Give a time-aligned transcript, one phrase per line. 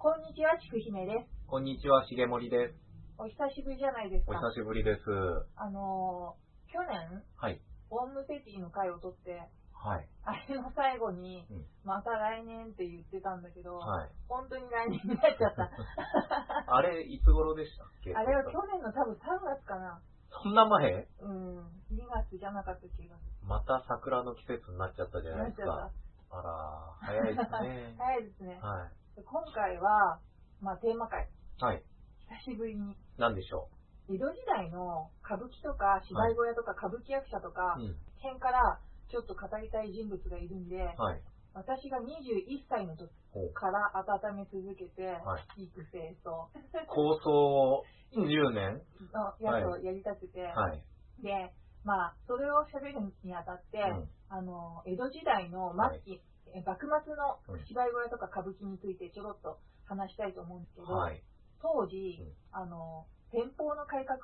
[0.00, 1.28] こんにちは、ちくひめです。
[1.44, 2.74] こんにちは、しげもりです。
[3.20, 4.40] お久しぶりじゃないですおか。
[4.48, 5.04] 久しぶりです。
[5.60, 7.60] あのー、去年、はい。
[7.92, 9.44] オウムペティの回を取って、
[9.76, 10.08] はい。
[10.24, 14.08] あれの最後に、うんまた来年って言ってたんだけど、はい。
[14.24, 15.68] 本当に来年になっちゃった。
[15.68, 18.16] あれ、いつ頃でしたっけ？
[18.16, 20.00] あれは去年の多分3月かな。
[20.32, 21.08] そんな前？
[21.20, 21.58] うん、
[21.92, 25.36] 2月じゃなかった気がすまた桜の季節になっちゃったじゃる。
[25.36, 25.92] ないですちゃっか。
[26.30, 26.52] あら、
[27.00, 27.44] 早いですね
[27.98, 28.04] た。。
[28.04, 28.58] 早いですね。
[28.64, 30.20] はで今回は、
[30.60, 31.28] まあテーマ会、
[31.60, 31.64] い。
[31.64, 31.82] はい。
[32.44, 33.68] 久しぶりに、なんでしょ
[34.08, 37.82] 江戸時代の歌舞伎とか芝居小屋とか歌舞伎役者とか、う。
[37.82, 37.96] うん。
[38.22, 38.80] 辺から
[39.10, 41.22] ちょっと語りたい人物がいるんで、はい。
[41.52, 46.48] 私が21歳の時ほうから温め続けて、はい育成と
[46.86, 48.82] 構想10年？
[49.12, 50.82] のやつをやりたくて、はい。
[51.22, 51.52] で、
[51.84, 56.22] まあ、それを喋るにあたって、うんあの、江戸時代の末期、え
[56.66, 61.22] 幕末の芝居小屋とか歌舞伎についてちょろっと話したいと思うんですけど、はい。
[61.62, 64.18] 当時、うんあの、天保の改革、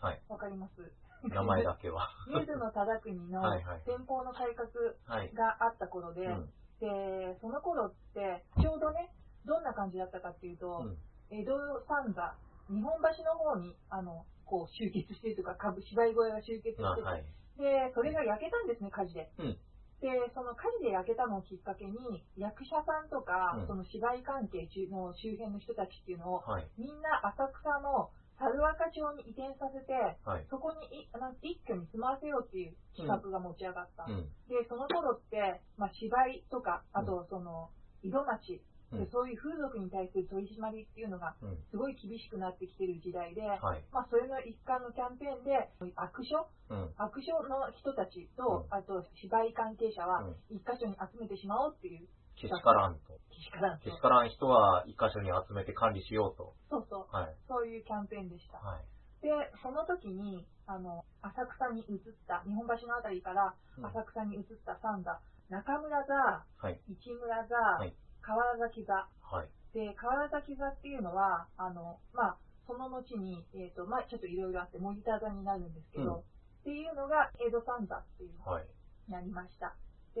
[0.00, 0.22] はい。
[0.28, 0.92] わかります？
[1.28, 2.08] 名前だけは。
[2.30, 4.68] 水野忠国のはいはい天保の改革
[5.06, 5.32] はい。
[5.34, 6.52] があった頃で、うん。
[6.80, 9.12] で、その頃って、ちょうどね、
[9.44, 10.98] どんな感じだったかっていうと、うん
[11.30, 11.52] 江戸
[11.86, 12.34] 三座、
[12.70, 17.24] 日本橋の方に、あの、こう集結してるというか、株芝居小屋が集結してて、あはい。
[17.58, 19.30] で、それが焼けたんですね、火事で。
[19.38, 19.58] うん
[20.00, 26.66] で、その火事で焼けたのをきっかけに、役者さんとか、うんその芝居関係の周辺の人たちっていうのを、はい。
[26.78, 30.46] みんな浅草の猿若町に移転させて、はい。
[30.50, 34.06] そこにいなん一挙に住まわせようっていう企画が持ち上がった。
[34.06, 34.30] うん。
[34.46, 37.70] で、その頃って、まあ、芝居とか、あとその、
[38.02, 41.58] 井戸町、でうんそういう風俗に対する取り締まりっていうのがうん。
[41.70, 43.84] すごい厳しくなってきてる時代で、はい。
[43.92, 46.94] まあ、それの一環のキャンペーンで、悪所うん。
[46.96, 53.18] 悪所の人たちと、うんあと芝居関係者はうん一箇所に集めてしまおうっていうけしからんと。
[53.30, 56.54] けしからんとけしからん人は一箇所に集めて管理しようと。
[56.70, 57.34] そうそう、はい。
[57.48, 58.58] そういうキャンペーンでした。
[58.58, 58.84] はい。
[59.20, 59.30] で、
[59.62, 65.18] その時に、あの、浅草に移った、日本橋のあたりからうん浅草に移った三座、
[65.50, 66.80] 中村座、はい。
[66.88, 67.94] 市村座、はい
[68.28, 69.08] 河原崎座。
[69.24, 69.48] はい。
[69.72, 76.20] で、河原崎座っていうのは、あの、まあ、その後に、えっ、と、まあ、ちょっといろいろあって、森田座になるんですけど、うん
[76.58, 78.66] っていうのが江戸三座っていうのはい。
[79.06, 79.72] になりました。
[80.12, 80.20] で、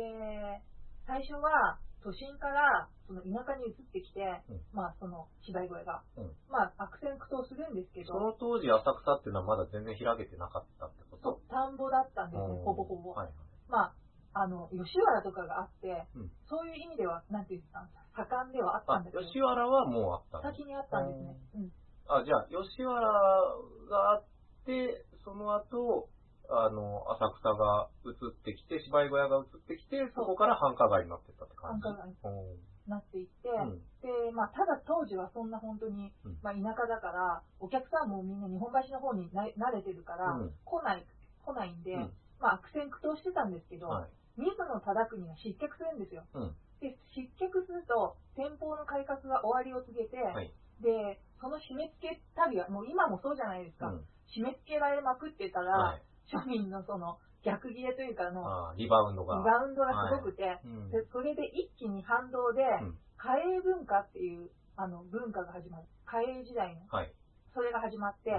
[1.04, 11.22] 最初は、都心から、その田舎に移ってきて、うんまあ、その芝居小屋が、うんまあ、悪戦苦闘するんですけど、その当時、浅草っていうのはまだ全然開けてなかったってこと？
[11.22, 13.10] そう、田んぼだったんですね、うんほぼほぼ。
[13.12, 13.28] はい。
[13.68, 13.94] まあ、
[14.40, 16.30] あの、吉原とかがあって、うん。
[16.48, 20.54] そういう意味では、なんていうんですか、盛んではあったあんだけど、、吉原はもうあったの？
[20.54, 21.36] 先にあったんですね。
[21.54, 21.72] うん。
[22.08, 24.24] あ、じゃあ、吉原があっ
[24.64, 26.08] て、その後、
[26.50, 31.82] あの、浅草が移ってきて、芝居小屋が移ってきて、そこから繁華街になってったって感じ？
[31.82, 32.90] 繁華街うん。
[32.90, 33.84] なっていって、うん。
[34.00, 36.38] で、まあ、ただ当時はそんな本当に、うん。
[36.40, 40.54] まあ、田舎だから、お客さんもみんな日本橋の方にな慣れてるから、うん。
[40.64, 41.04] 来ない、
[41.44, 42.12] 来ないんで、うん。
[42.40, 44.10] まあ、悪戦苦闘してたんですけど、はい。
[44.38, 46.24] 水野忠国が失脚するんですよ。
[46.34, 46.56] うん。
[46.80, 50.54] で、失脚すると、天保の改革が終わりを告げて、はい。
[50.80, 54.06] で、その締め付けたりは、もう今もそうじゃないですか、うん。
[54.30, 56.02] 締め付けられまくってたら、はい。
[56.30, 59.38] 庶民のその逆ギレというかの、あリバウンドが。
[59.38, 60.90] リバウンドがすごくて、うん。
[60.90, 65.84] でそれで一気に反動で、うん嘉永文化っていうあの文化が始まる。
[66.06, 67.12] 嘉永時代の、はい。
[67.52, 68.30] それが始まって、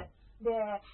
[0.42, 0.50] で、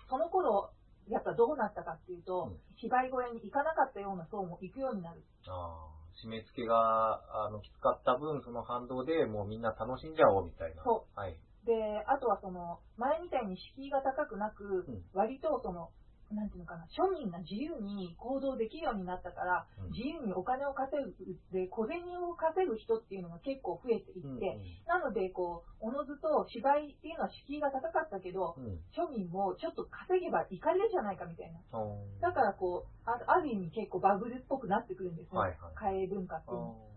[0.09, 0.73] その頃、
[1.09, 5.23] やっぱどうなったかっていうと、うん芝居小屋に行かなかったような層も行くようになる。
[5.47, 10.83] ああ、締め付けが、あの、きつかった分、その反動でもうみんな楽しんじゃおうみたいな。。
[10.83, 11.39] そうはい。
[11.65, 15.89] で、あとはその、前みたいに敷居が高くなく、うん割とその、
[16.34, 21.13] なんていうのかな、庶民が自由に行動できるようになったから、うん自由にお金を稼ぐ、
[21.53, 24.40] で、小銭を稼ぐ人っていうのが結構増えていって、うん
[24.88, 28.66] なので、こう、おのずと芝居っていうのは敷居が高かったけど、うん。
[28.66, 28.80] うん。
[28.96, 31.59] 庶民もちょっと稼げばいかれるじゃないかみたいな。
[32.22, 35.40] だからこう、あある意味結構バブルっぽくなってくるんですね。
[35.40, 36.96] はいはい文化っていうのはあ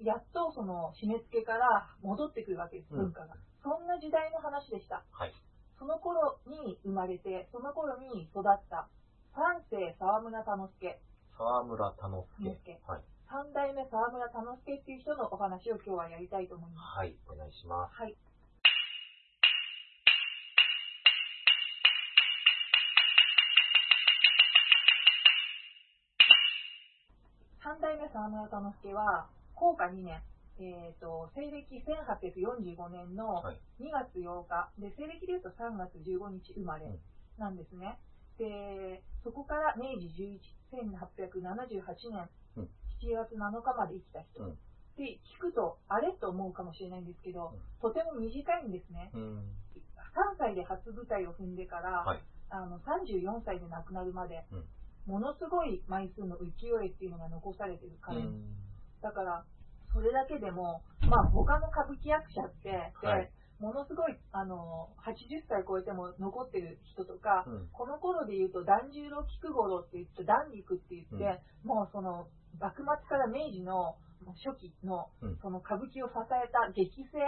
[0.00, 3.34] で、やっとその締め付けから戻ってくるわけです、うん文化が。
[3.62, 5.02] そんな時代の話でした。
[5.10, 5.32] はい。
[5.78, 8.88] その頃に生まれて、その頃に育った
[9.34, 10.98] 三世沢村田之助、
[11.36, 12.24] 沢村田之
[12.64, 12.80] 助。
[12.86, 13.04] はい。
[13.28, 16.98] 三代目沢村田之助っていう人のお話を今日はやりたいと思います。
[16.98, 17.16] はい。
[17.28, 17.94] お願いします。
[17.94, 18.16] はい。
[27.62, 30.22] 三代目沢村田之助は、高価2年、
[30.58, 33.60] えっ、と、西暦1845年のはい。
[33.80, 37.00] 2月8日、で、西暦で言うと3月15日生まれうん
[37.38, 37.98] なんですね。
[38.38, 40.40] で、そこから明治11、
[40.72, 42.68] 1878年うん
[43.02, 44.44] 7月7日まで生きた人。
[44.44, 44.58] うん
[44.96, 49.10] って聞くと、あれと思うかもしれないんですけど、うんとても短いんですね。
[49.12, 49.38] うん。
[50.16, 52.22] 3歳で初舞台を踏んでから、はい。
[52.48, 54.64] あの34歳で亡くなるまで、うん
[55.06, 58.20] ものすごい枚数の浮世絵っていうのが残されてる彼。
[59.00, 59.44] だから、
[59.96, 63.32] それだけでも、まあ、他の歌舞伎役者って、ではい。
[63.56, 67.68] ものすごい、あの、80歳超えても残ってる人とか、うん。
[67.72, 72.28] この頃で言うと、團十郎菊五郎って言って、團菊って言って、もうその、
[72.60, 73.96] 幕末から明治の
[74.44, 77.20] 初期のうん、その歌舞伎を支えた劇生、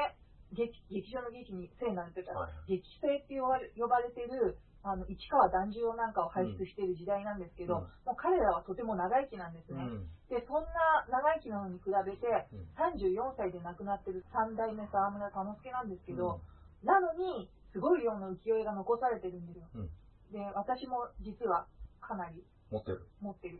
[0.53, 4.59] 劇劇場の劇に聖なるというか、はい劇生って呼ばれ呼ばれてる、
[4.91, 9.83] あの、市川團十郎なんかを輩出している時代なんですけど、うんもう彼らはとても長生きなんですね。
[9.83, 10.09] うん。
[10.29, 16.41] で、そんな長生きなのに比べて、うん34歳で亡くなってる三代目沢村玉之助なんですけど、
[16.83, 19.69] なのに、すごい量の浮世絵が残されてるんですよ。
[19.75, 19.91] うん
[20.33, 21.67] で、私も実は
[22.01, 23.09] かなり持ってる。
[23.21, 23.59] 持ってる。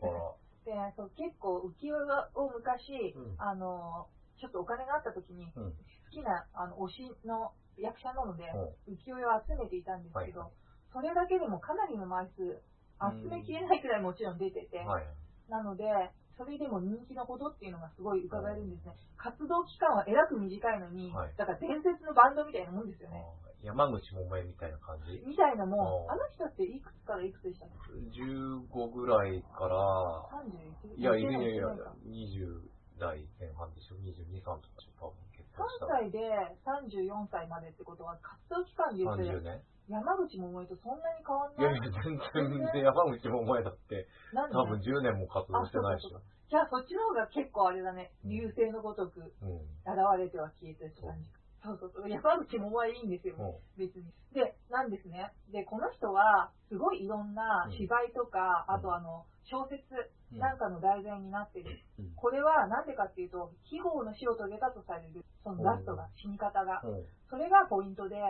[0.65, 1.99] で、そう結構浮世絵
[2.35, 4.07] を昔、うんあの、
[4.39, 5.73] ちょっとお金があった時に、うん。
[5.73, 8.43] 好きなあの推しの役者なので、
[8.87, 10.49] うん浮世絵を集めていたんですけど、はい
[10.93, 12.61] それだけでもかなりの枚数、
[12.99, 15.07] 集めきれないくらいもちろん出てて、はい。
[15.49, 15.85] なので、
[16.37, 18.95] それでも人気のほどっていうのがすごい伺えるんですね。
[19.17, 23.19] 活動期間はえらく短いのに、はいだから伝説のバンドみたいなもんですよね。
[23.43, 25.19] あ山口百恵みたいな感じ？
[25.27, 29.75] みたいなもん、あの人っていくつからいくつでしたっけ ?15 ぐらいから、
[30.95, 30.95] ?31?
[30.95, 32.63] いや、いやいやいやないか、20
[32.97, 35.11] 代前半でしょ ?22、3とかでしょ？
[35.11, 36.19] 多分結婚した3歳で
[36.63, 39.59] 34歳までってことは、活動期間で言うと、30年
[39.89, 41.79] 山口百恵とそんなに変わんいやない？
[41.81, 41.83] い。
[41.83, 44.55] や、全然山口百恵だって、なんで？
[44.55, 46.21] 多分10年も活動してないでしょ。
[46.49, 49.57] じゃあそっちの方が結構あれだね、流星のごとくうん。
[49.85, 51.25] 現れては消えてって感じ。
[51.61, 52.09] そうそうそう。
[52.09, 54.05] 山口百恵いいんですよ、うん別に。
[54.33, 55.33] で、なんですね。
[55.51, 59.83] で、この人は、すごいいろんな芝居とか、うんあとあの、小説
[60.31, 61.81] うんなんかの題材になってる。
[61.97, 62.13] うん。
[62.13, 66.81] これはなんでかっていうと、非業の死を遂げたとされる、そのラストが、死に方が。
[66.85, 67.05] うん。
[67.29, 68.21] それがポイントでん、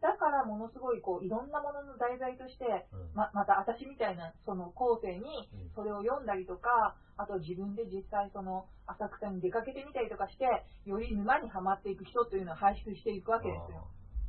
[0.00, 3.10] だからものすごいこう、いろんなものの題材として、うん。
[3.14, 10.46] ま、また私みたいな、その後世にうん、それを読んだりとか、あと自分で実際その、浅草に出かけてみたりとかして、
[10.86, 13.82] より沼にはまっていく人というのを輩出していくわけですよ。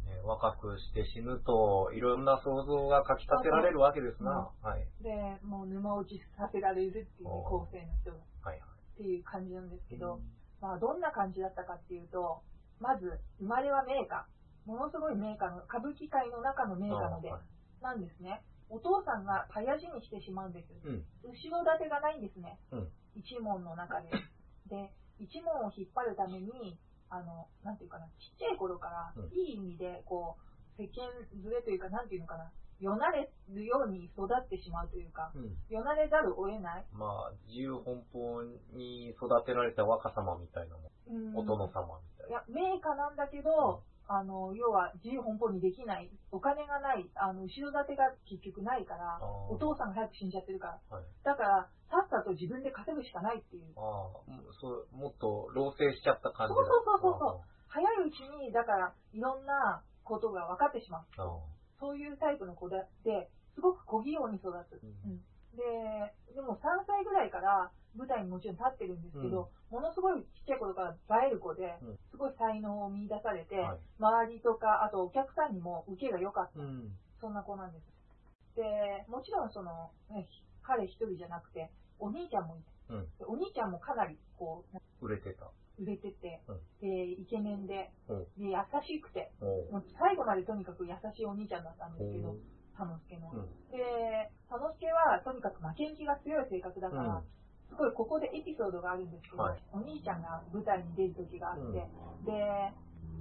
[0.09, 4.49] ね若くして死ぬと、いろんな想像がかき立てられるわけですな。
[4.61, 4.87] はい。
[5.01, 8.17] で、もう沼落ちさせられるっていうねおー後世の人が。
[8.41, 8.61] はい
[8.99, 10.21] っていう感じなんですけど、うん
[10.61, 12.43] まあどんな感じだったかっていうと、
[12.79, 14.27] まず、生まれは名家。
[14.65, 17.31] ものすごい名家の、歌舞伎界の中の名家ので
[17.81, 18.43] なんですね。
[18.69, 20.67] お父さんがたやじにしてしまうんです。
[20.83, 21.05] うん。
[21.23, 22.59] 後ろ盾がないんですね。
[22.71, 22.87] うん。
[23.15, 24.11] 一門の中で。
[24.69, 26.77] で、一門を引っ張るために、
[27.09, 30.37] あの、なんていうかな、ちっちゃい頃からうん、いい意味で、こ
[30.77, 31.09] う、世間
[31.43, 35.57] 連れというか、なんていうのかな、よなれるように育ってしまうというか、うん。
[35.69, 36.85] よなれざるを得ない。
[36.93, 41.29] まあ、自由奔放に育てられた若様みたいなもん。
[41.29, 42.29] うんお殿様みたいな。
[42.29, 50.97] いや、名家なんだけど、あの、要は自由奔放にできない、お金がない、あの、後ろ盾が結局ないからお父さんが早く死んじゃってるから。
[50.97, 51.05] はい。
[51.23, 53.69] だから、さっさと自分で稼ぐしかないっていう。
[53.77, 54.25] ああ、
[54.59, 56.57] そう、もっと老成しちゃった感じだ。
[56.57, 61.05] そうそうそうそう早いうちに、だから、いろんなことが分かってしまう。
[61.79, 62.81] そういうタイプの子で、
[63.53, 64.81] すごく小器用に育つ。
[64.81, 65.21] うんうん
[65.59, 76.59] で、でも3歳ぐらいから舞台にもちろん立ってるんですけど、ものすごいちっちゃい頃から映える子でうん、すごい才能を見出されて、はい周りとか、あとお客さんにも受けが良かった。
[76.59, 76.95] うん。
[77.19, 77.83] そんな子なんです。
[78.55, 78.63] で、
[79.11, 80.25] もちろんその、ね、
[80.63, 82.71] 彼一人じゃなくて、お兄ちゃんもいて、
[83.27, 85.51] お兄ちゃんもかなりこう、売れてた。
[85.77, 88.23] 売れてて、うんで、イケメンで、うん。
[88.39, 89.31] で、優しくて、
[89.99, 92.35] 最後までとにかく優しいお兄ちゃんだったんですけど、
[92.79, 93.31] 田之助の。
[93.35, 93.51] うん。
[93.75, 102.33] で、田之助はとにかく負けん気が強い性格だから、うんすごいここでエピソードがあるんですけど、はいお兄ちゃんが舞台に出る時があって、うんで、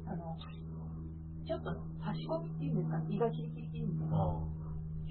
[0.08, 0.38] あの、
[1.44, 1.68] ちょっと
[2.00, 4.40] 差し込みっていうんですかね、胃がキリキリキリみたいな。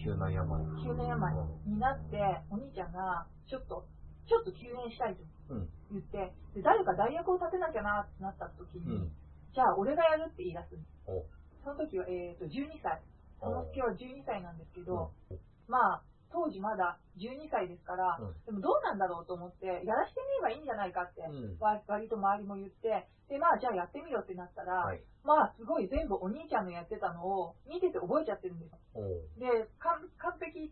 [0.01, 0.49] 急な病。
[0.81, 1.33] 急な病
[1.65, 2.17] になって、
[2.49, 3.85] お兄ちゃんがちょっと、
[4.25, 5.21] ちょっと休園したいと
[5.53, 5.69] うん。
[5.91, 9.11] 言って、で誰か代役を立てなきゃなってなった時に、うん。
[9.53, 11.63] じゃあ俺がやるって言い出すんです。
[11.63, 13.01] その時は、えっ、と、12歳。
[13.39, 16.01] 田之助は12歳なんですけど、うんまあ、
[16.31, 18.35] 当時まだ12歳ですから、うん。
[18.45, 21.57] でもどうなんだろうと思って、やらしてみればいいんじゃないかって、うん。
[21.59, 25.01] わ割と周りも言って、で、まあ、じゃあやってみろってなったら、はい。
[25.23, 28.71] まあ、すごい全部お兄ちゃんのやってたのを見てて覚えちゃってるんです
[29.39, 30.71] で、完完璧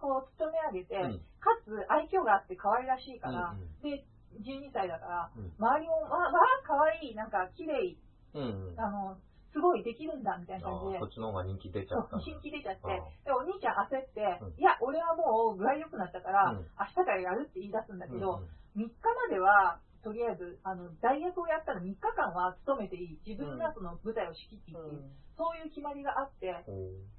[0.00, 1.22] こう、務め上げて、うん。
[1.38, 3.82] かつ愛嬌があって可愛らしいから、うんうん。
[3.82, 4.02] で、
[4.42, 5.52] 12歳だから、うん。
[5.54, 7.96] 周りも、まあ、まあ、可愛い、なんか、綺麗、
[8.34, 8.74] うん。
[8.80, 9.18] あの、
[9.52, 10.98] すごいできるんだ、みたいな感じで。
[10.98, 12.18] そっちの方が人気出ちゃったんだ。
[12.18, 12.88] そう、新規出ちゃって。
[13.24, 14.54] で、お兄ちゃん焦って、うん。
[14.56, 16.66] いや、俺はもう具合良くなったから、うん。
[16.78, 23.18] 明日からやるって言い出すんだけど、うん3日まではとりあえず、あの、大学をやったら3日間は勤めていい。
[23.24, 26.50] 自分がその舞台を仕切っていいっていう、そういう決まりがあって、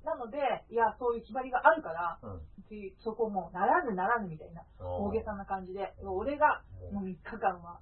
[0.04, 0.38] なので、
[0.70, 2.36] いや、そういう決まりがあるから、うん。
[2.36, 6.62] っていうそこもうならぬならぬみたいな、大げさな感じで、俺が
[6.92, 7.80] もう3日間は。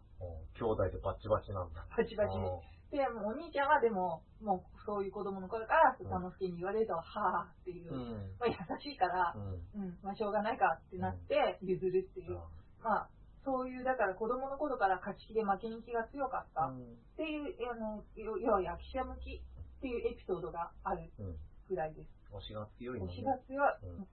[0.54, 1.84] 兄弟でバチバチなんだ。
[1.98, 2.38] バチバチ。
[2.38, 2.46] に。
[2.92, 8.36] で、もうお兄ちゃんはでも、もうそういう子供の頃から、うん佐之助に言われると、はぁっていうう、ん。
[8.38, 9.40] まあ優しいからう、
[9.80, 9.82] ん。
[9.82, 12.36] うん、まあしょうがないかってなって譲るっていう、
[12.84, 13.10] まあ、
[13.46, 16.98] そういう、だから子供の頃から勝ち気で負けに気が強かったっうん。
[17.16, 21.38] ていう、あの、要要は役者向きっていうエピソードがあるうん。
[21.70, 22.10] ぐらいです。
[22.34, 23.14] 推しが強いのね。
[23.14, 23.98] 推しが強い。
[23.98, 24.08] うん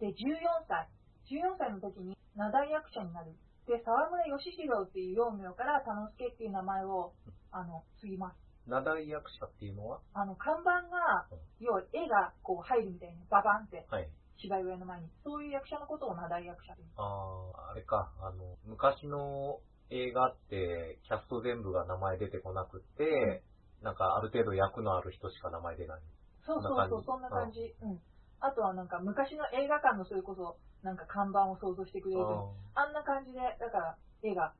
[0.00, 0.88] で、14歳。
[1.30, 3.32] 14歳の時に名題役者になる。
[3.66, 7.12] で、沢村義弘っていう幼名から田之助っていう名前を、
[7.50, 8.36] あの、継ぎます。
[8.66, 10.00] 名題役者っていうのは？
[10.14, 14.08] あの、看板がうん、要は絵がこう入るみたいにババンってはい。
[14.36, 15.08] 芝居小屋の前に。
[15.22, 16.88] そういう役者のことを名題役者です。
[16.96, 17.02] あ
[17.68, 23.42] あ、あれか、あの、昔の映画って、キャスト全部が名前出てこなくって、
[23.82, 26.02] なんかある程度役のある人しか名前出ない。
[26.44, 27.74] そうそうそう、そんな感じ。
[27.82, 28.00] うん。
[28.40, 32.22] あとはなんか昔の映画館のそれこそ、なんか看板を想像してくれる
[32.74, 34.52] あんな感じで、だから絵が。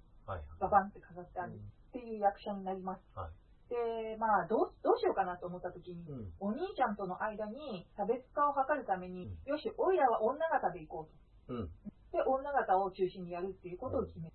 [0.58, 1.60] ババンって飾ってあるうんっ
[1.92, 3.02] ていう役者になります。
[3.14, 3.30] はい
[3.68, 6.32] で、まあどう、どうしようかなと思った時に、うん。
[6.38, 11.08] お兄ちゃんとの間に差別化を図るために、うんよし、おいらは女型で行こ
[11.48, 11.54] うと。
[11.54, 11.70] うん。
[12.12, 14.32] で、女型を中心にやるっていうことを決める。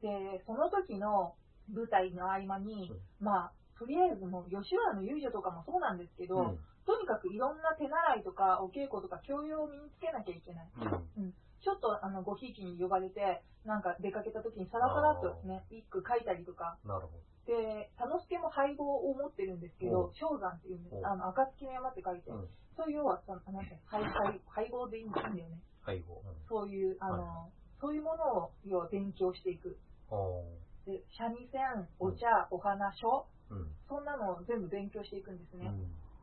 [0.00, 1.34] で、その時の
[1.72, 2.90] 舞台の合間に、
[3.20, 6.58] まあ、とりあえずもう吉原の遊女とかもそうなんですけど、うん。
[6.86, 10.70] とにかくいろんな手習いとかお稽古とか教養を身につけなきゃいけない。
[11.18, 11.34] うん。
[11.60, 22.48] ちょっとあのごひいきに呼ばれて、なんか出かけた時にさらさらっとね、一句書いたりとか、なるほで、田之助も配合を持ってるんですけどおう、正山っていうんですあの、暁の山って書いてど。、うん。
[22.76, 25.58] そういう要はさ、なんて配配配合でいいんだよね。
[25.82, 26.22] 配合。
[26.22, 26.34] うん。
[26.48, 27.50] そういう、あの、
[27.80, 29.78] そういうものを要は勉強していく。
[30.10, 30.44] お
[30.86, 33.72] で、三味線、お茶、お花、書、ーうん。
[33.88, 35.70] そんなのを全部勉強していくんですね。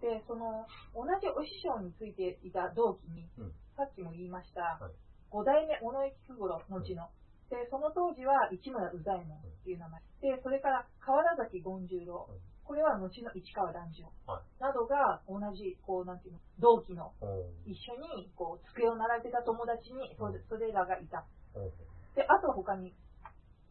[0.04, 0.20] うん。
[0.20, 4.94] で、その、同じお師匠についていた同期に、うんさっきも言いました、はい
[5.34, 7.10] 五代目尾上菊五郎、後の。
[7.50, 10.00] で、その当時は市村宇左衛門っていう名前。
[10.22, 12.38] で、それから河原崎権十郎うん。
[12.64, 17.12] これは後の市川團十郎はなどが同じ、こう、なんていうの、同期の
[17.66, 21.26] 一緒に、こう、机を並べてた友達に、それそれらがいた。
[22.16, 22.94] で、あと他に、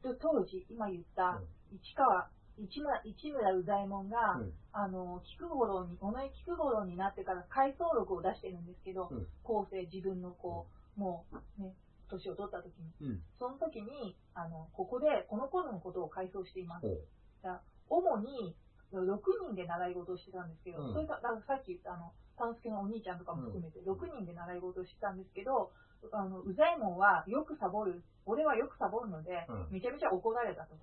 [0.03, 2.29] で当時、今言ったうん、市川、
[2.59, 4.53] 市村、市村宇左衛門が、うん。
[4.73, 9.27] あの、菊五郎に、尾上菊五郎になってから回想録を出してるんですけど、うん。
[9.43, 10.67] 後世自分のこ
[10.97, 11.25] う、も
[11.59, 11.75] うね、
[12.09, 13.23] 年を取った時に、うん。
[13.39, 16.87] その時に、あの、ここで、この頃のことを回想しています。
[16.87, 18.57] おー主に、
[18.93, 19.19] 6
[19.49, 20.93] 人で習い事をしてたんですけど、うん。
[20.93, 25.73] それが、さっき言ったあの、丹助のお兄ちゃんとかも含めて、6人で習い事をしてたんですけど、
[26.13, 29.69] あの、宇左衛門はよくサボる、俺はよくサボるので、うん。
[29.71, 30.77] めちゃめちゃ怒られたと。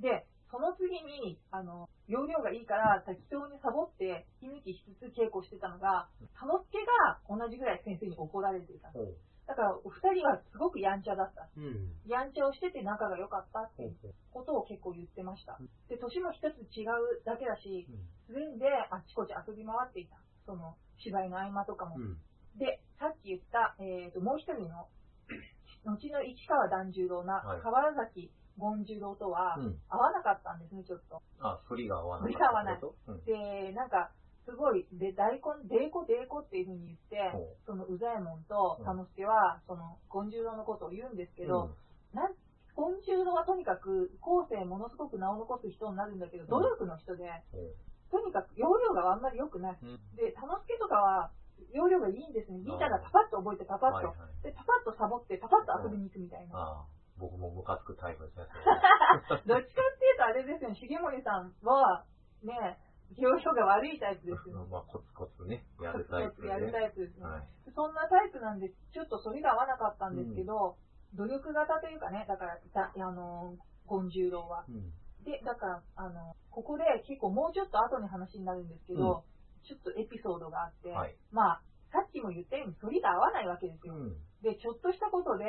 [0.00, 6.06] で、その次に、あの、容量がいいから適当にサボって、息抜きしつつ稽古してたのが、
[6.38, 6.78] 田之助
[7.10, 8.94] が同じぐらい先生に怒られていた。
[8.94, 11.50] だから、お二人はすごくやんちゃだった。
[11.58, 11.90] うん。
[12.06, 13.82] やんちゃをしてて仲が良かったって
[14.30, 15.68] ことを結構言ってましたうん。
[15.90, 17.90] で、年も一つ違うだけだし、
[18.30, 20.14] スウェーンであっちこっち遊び回っていた。
[20.46, 21.98] その、芝居の合間とかも。
[21.98, 22.16] うん。
[22.62, 24.86] で、さっき言った、えー、と、もう一人の、
[25.84, 29.78] 後の市川團十郎なはい河原崎権十郎とはうん。
[29.88, 31.22] 合わなかったんですね、ちょっと。
[31.40, 32.32] あ、反りが合わない。
[32.32, 33.24] 反りが合わないうん。
[33.24, 34.10] で、なんか、
[34.44, 37.32] すごい、で、大根、デーコ、デーコっていうふうに言って、
[37.64, 41.74] その、宇左衛門と田之助は、その、権十郎のことを言うんですけど、
[42.12, 42.34] なん、
[42.76, 47.74] 権十郎はとにかく、後世ものすごく名を残す人になるんだけど、努力の人で、うん
[48.14, 49.78] とにかく容量があんまり良くない。
[49.82, 49.98] うん。
[50.14, 51.30] で、田之助とかは、
[51.74, 52.62] 容量がいいんですね。
[52.62, 53.96] ギターがパパッと覚えて、パパッと。
[53.96, 54.42] はいはい。
[54.46, 56.86] で、パパッとサボって、パパッと遊びに行くみたいな。
[57.18, 58.46] 僕もムカつくタイプですね。
[59.46, 62.04] どっちかっていうとあれですよね、重森さんは、
[62.42, 62.78] ね、
[63.16, 64.66] 容量が悪いタイプですよね。
[64.70, 66.42] まあ、コツコツね、やコるタイプで。
[66.42, 67.26] ツコツやるタイプですね。
[67.26, 67.72] はい。
[67.74, 70.76] そんなタイプなんで、ちょっとそれが合わなかったんですけど、
[71.14, 73.56] 努力型というかね、だから、たあの、
[73.88, 74.64] 権十郎は。
[74.68, 74.92] うん。
[75.24, 79.24] で、だから、あの、ここで結構もうちょっと後に話になるんですけど、
[79.62, 81.16] ちょっとエピソードがあって、はい。
[81.30, 83.94] まあ、さっきも言ったように、反りが合わないわけですよ。
[83.94, 84.16] うん。
[84.42, 85.46] で、ちょっとしたことで、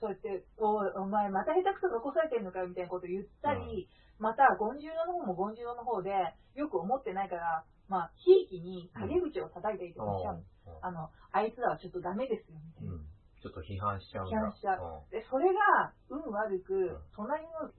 [0.00, 3.88] そうやって、おい、お前また下手くそ残されてんのかよみたいなこと言ったり、
[4.18, 6.10] また、権十郎の方も権十郎の方で、
[6.54, 10.36] よく思ってないから、まあ、ひいきに陰口を叩いたりとかしちゃう。
[10.36, 10.42] の、
[10.82, 12.92] あの、あいつらはちょっとダメですよ、みたいな。
[12.92, 13.06] うん。
[13.40, 14.36] ちょっと批判しちゃうんだ。
[14.36, 15.04] 批判しちゃう。
[15.10, 17.70] で、それが、運悪く、隣の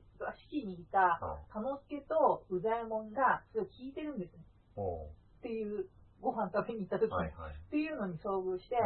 [0.50, 1.20] 式にいた、
[1.52, 4.46] 田之助と宇左衛門が、それを聞いてるんですね。
[5.40, 5.90] っていう、
[6.22, 7.54] ご飯食べに行った時に、はいはい。
[7.54, 8.78] っていうのに遭遇して、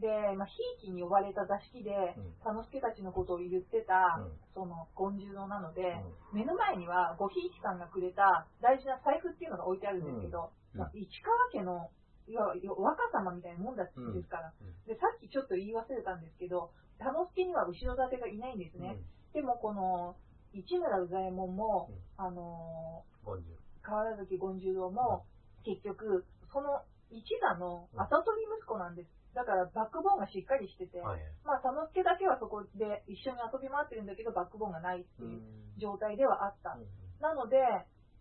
[0.00, 2.34] で、まあ、ひいきに呼ばれた座敷で、うん。
[2.42, 4.32] 田之助たちのことを言ってた、うん。
[4.54, 10.80] その、権十郎なので、う目の前にはごひいきさんがくれた大事な財布っていうのが置いてあるんですけど、うん。
[10.80, 11.90] まあ市川家の、
[12.26, 14.74] いわ若様みたいなもんだですから、うん。
[14.86, 18.98] で、さっきちょっと言い忘れたんですけど、田之助には後ろ盾がいないんですね。
[19.32, 20.16] でもこの、
[20.54, 22.26] 市村宇左衛門も、うん。
[22.26, 23.32] あのうん。
[23.34, 23.38] 50。
[23.38, 23.42] ー
[23.82, 25.24] 河原崎権十郎も、
[25.62, 29.13] 結局、その一座の跡取り息子なんです。
[29.34, 31.20] だからバックボーンがしっかりしてて、はい。
[31.44, 35.42] まあ、田之助だけはそこで一緒に遊び回ってるんだけど、バックボーンがないってういうん
[35.78, 36.78] 状態ではあった。
[36.78, 36.86] うん
[37.20, 37.56] なので、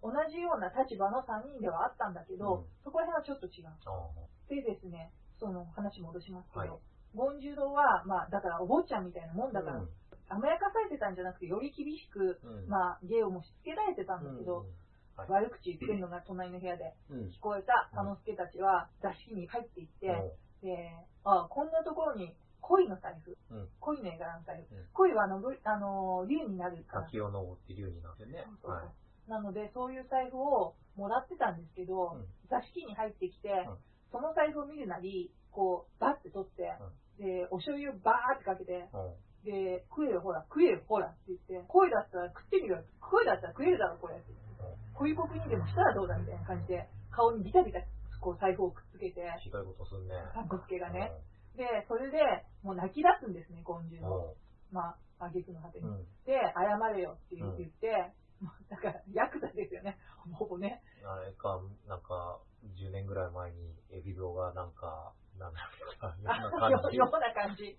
[0.01, 3.67] 同じような立場の3人ではあったんだけど、うんそこら辺はちょっと違う。
[3.85, 4.09] あ
[4.49, 6.79] でですね、その話戻しますけはいど、
[7.15, 9.53] 権十郎は、まあ、だからお坊ちゃんみたいなもんあ。
[9.53, 9.89] だから、うん
[10.29, 17.19] 甘やかされてたんじゃなくて、より厳しく、うんまあ、芸をもしつけられてたんだけど、はい悪口言ってるのが隣の部屋でうん。
[17.29, 20.07] 聞こえた田之助たちは座敷に入っていって、
[20.63, 23.67] で、あこんなところに恋の財布、うん。
[23.79, 24.87] 恋の絵柄の財布、うん。
[24.93, 26.83] 恋はあの、ぶあの竜になる。
[26.87, 27.03] から。
[27.03, 28.47] 滝を登って竜になってね。
[28.47, 29.29] そうそうはい。
[29.29, 32.25] なので、そういう財布をもらってたんですけど、うん。
[32.49, 33.77] 座敷に入ってきて、ん。
[34.11, 36.71] その財布を見るなり、こう、バッて取って、
[37.19, 39.15] で、お醤油をバーってかけて、うん。
[39.43, 44.15] で、食えよ、ほら、食えよ、ほらって言って、恋だったら食ってみろよ、恋だったら食えるだろ、これ。
[44.15, 44.77] って言って。
[44.95, 47.79] 恋国にでもしたらどうだみたいな感じで、顔にビタビタ、
[48.23, 50.15] こう、財布をくっつけて、ひどいことすんね。
[50.33, 51.11] 三之助がね。
[51.55, 52.17] で、それで、
[52.63, 54.33] もう泣き出すんですね、今週の。
[54.71, 55.87] まあ、挙句の果てに。
[55.87, 56.07] うん。
[56.25, 59.97] で、謝れよって言って、まあだから、ヤクザですよね、
[60.33, 60.81] ほぼね。
[61.03, 62.39] あれか、なんか、
[62.79, 65.59] 10年ぐらい前に、エビ病がなんか、なんだ
[66.01, 67.77] ろうな、ようなよ感じ。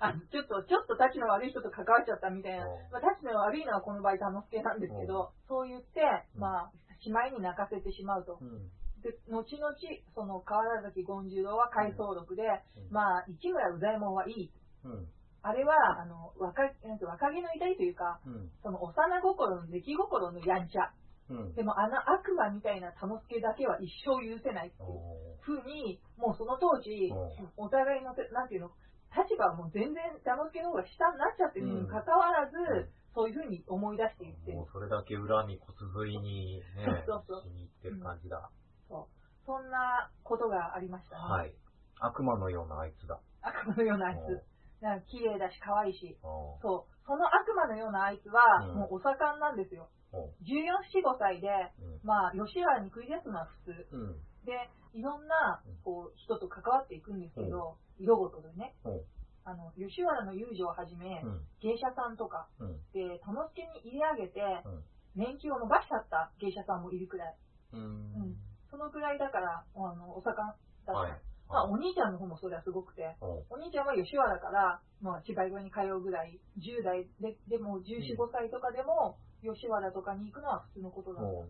[0.00, 2.66] あのちょっと、ちょっと立ちの悪い人と関わっちゃったみたいな。
[2.66, 6.00] うんまあ、立ちの悪いのはこの場合、田之助なんですけど、そう言って、
[6.34, 8.44] うんまあ、しまいに泣かせてしまうとう。
[8.44, 8.70] ん。
[9.02, 9.74] で、後々、
[10.14, 14.50] その河原崎権十郎は回想録で、うんまあ、市村宇左衛門はいい。
[14.84, 15.06] うん。
[15.42, 18.50] あれは、あの、若なんて若気の至りというか、うん。
[18.62, 20.90] その幼心の出来心のやんちゃ。
[21.30, 21.54] うん。
[21.54, 28.70] でもあの悪魔みたいな田之助だけは一生許せないっていうおふうに、もうその当時う、お互いのて、なんていうの、
[29.14, 34.66] 立場はもう全然田之助の方が下になっちゃってるにもかかわらず、うんそういうふうに思い出していってるもう。
[34.70, 38.48] それだけ裏に骨髄にね、そうそうそうしに行ってる感じだ。
[38.88, 39.46] そう。
[39.46, 41.22] そんなことがありましたね。
[41.22, 41.54] はい。
[42.00, 43.20] 悪魔のようなあいつだ。
[43.42, 44.44] 悪魔のようなあいうんつ。
[44.80, 46.16] なんか綺麗だし可愛いし。
[46.22, 47.06] おそう。
[47.06, 49.88] その悪魔のようなあいつは、うんもうお盛んなんですよ。
[50.12, 51.48] お14、4、5歳で、
[51.80, 52.00] うん。
[52.04, 53.88] まあ、吉原に繰り出すのは普通。
[53.92, 54.12] うん。
[54.44, 54.52] で、
[54.94, 58.76] いろんなうん、こう、人と関わっていくんですけど、色ごとでね。
[58.84, 59.04] お
[59.44, 61.40] あの、吉原の遊女をはじめ、うん。
[61.60, 62.76] 芸者さんとか、うん。
[62.92, 64.84] で、田之助に入れ上げて、うん
[65.16, 67.34] 年季を伸ばしちゃった芸者さんもいるくらい。
[67.72, 67.80] うん。
[67.80, 67.84] う
[68.28, 68.36] ん
[68.70, 70.92] そのくらいだから、あの、お盛んだった。
[70.92, 71.12] はい。
[71.48, 81.22] まあ、お兄ちゃんの方もそれはすごくて、おお兄ちゃんは吉原から、まあ、芝居小に通うぐらい、10代で、でも14、5歳とかでも、吉原とかに行くのは普通のことだ。
[81.22, 81.48] お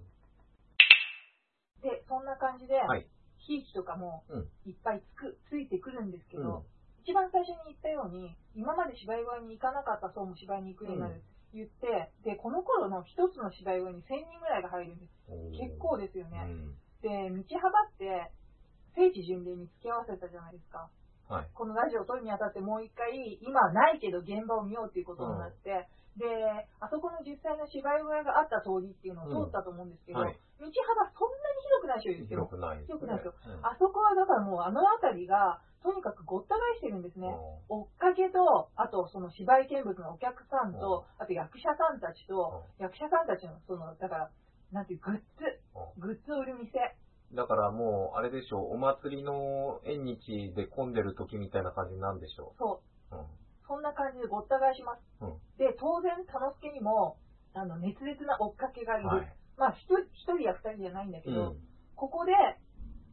[1.82, 3.06] で、そんな感じで、はい
[3.38, 6.62] ひいきとかもうんいっぱいつく、ついてくるんですけど、うん
[7.08, 11.24] 一番最初に言ったように、今まで芝居小に行かなかった層も芝居に行くようになる。
[11.54, 15.16] 言って、で、この頃の一つの芝居小に1000人ぐらいが入るんです。
[15.32, 16.36] お結構ですよね。
[16.36, 16.76] うん。
[17.02, 18.30] で、道幅って、
[18.94, 20.90] 聖地巡礼に付き合わせたじゃないですか。
[21.28, 21.46] はい。
[21.54, 25.86] このラジオを撮るにあたってもう一回、今はないけど現場を見ようっていうことになって、
[26.18, 26.26] で、
[26.80, 32.58] あそこの実際の芝居小屋があった通りっていうのを通ったと思うんですけど、うんはい道幅そんなに広くないでしょ、言っても広。
[32.58, 32.98] くないですね。
[32.98, 37.30] 広くないですようんあそこはだからもうあの辺りが、とにかくごった返してるんですね。
[37.68, 44.30] 追っかけと、あとその芝居見物のお客さんと、あと役者さんたちと、役者さんたちの、その、だから、
[44.72, 45.22] なんていう、グッズ、
[45.98, 46.78] グッズを売る店。
[47.34, 53.14] だからもう、あれでしょう、お祭りの縁日で混んでる時みたいな感じになるんでしょそう。
[53.14, 53.18] う。
[53.18, 53.26] うん。
[53.66, 55.02] そんな感じでごった返します。
[55.20, 57.18] うんで、当然、田之助にも、
[57.52, 59.08] あの、熱烈な追っかけがいる。
[59.08, 59.36] はい。
[59.56, 59.90] まあ、一
[60.36, 61.58] 人や二人じゃないんだけど、うん。
[61.96, 62.32] ここで、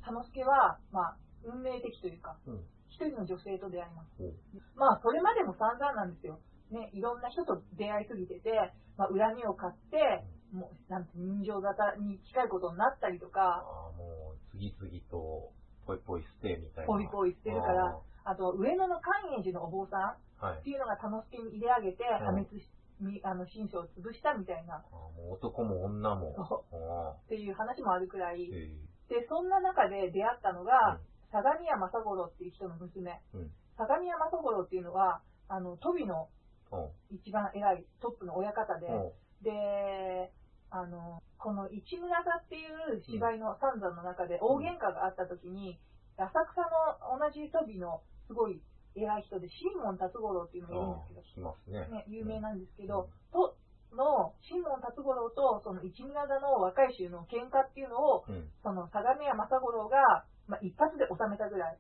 [0.05, 2.63] 田之助は、まあ、運命的というか、うん
[2.95, 4.23] 一人の女性と出会います。
[4.23, 4.33] うん
[4.77, 6.39] まあ、それまでも散々なんですよ。
[6.71, 15.51] ね、いろんな人と出会いすぎてて、まあ、恨みを買って、もう、なんて、人情沙汰に近いことになったりとか、ああ、もう、次々と、
[15.85, 16.87] ぽいぽい捨てみたいな。
[16.87, 20.59] ポイポイしてるから、あと、上野の寛永寺のお坊さんはい。
[20.59, 20.63] っ。
[20.63, 26.33] ていうのが田之助に入れ上げて、ん破滅し、みあの、新書を潰したみたいな、あーもう男も女も。
[26.35, 28.39] そあっていう話もあるくらい。
[28.39, 30.99] ー、へで、そんな中で出会ったのが、
[31.31, 33.21] 相模屋正五郎っていう人の娘。
[33.33, 33.51] うん。
[33.77, 36.29] 相模屋正五郎っていうのは、あの、トビの
[37.11, 40.31] 一番偉いトップの親方で、うんで、
[40.69, 45.79] あの、この市村座っていう芝居の三山の中で大喧嘩があった時に、
[46.17, 46.61] 浅草
[47.01, 48.61] の同じ飛びのすごい
[48.95, 51.87] 偉い人で、新門達五郎っていうのがいるんですけど、ね。
[51.91, 53.55] ね、有名なんですけど、と、
[53.91, 58.49] の、新門達五郎と、その一味灘の若い衆の喧嘩っていうのを、うん。
[58.63, 61.77] その相模屋正五郎が、まあ、一発で収めたぐらい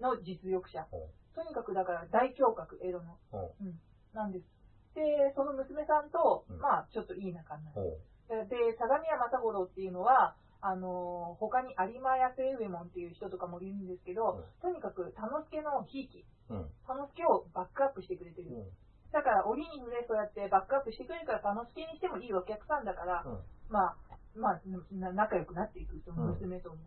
[0.00, 0.86] の実力者。
[1.34, 3.18] とにかくだから大胸郭、江戸の。
[3.32, 3.78] うん。
[4.12, 4.57] なんです。
[4.98, 8.02] で、その娘さんとうん、まあ、ちょっといい仲になる。
[8.28, 16.66] で、相模屋正五郎っていうのは、あのー他に有馬屋清右衛門っていう人とかもいるんですけど、うんとにかく、田之助のひいき、うん。
[16.84, 18.50] 田之助をバックアップしてくれてる。
[18.50, 18.66] うん。
[19.12, 23.38] だから、折に触れそうやってバックアップしてくれるから、田之助にしてもいいお客さんだから、うん。
[23.70, 23.96] まあ、
[24.34, 26.74] まあ、な仲良くなっていく、その娘とも。
[26.74, 26.78] っ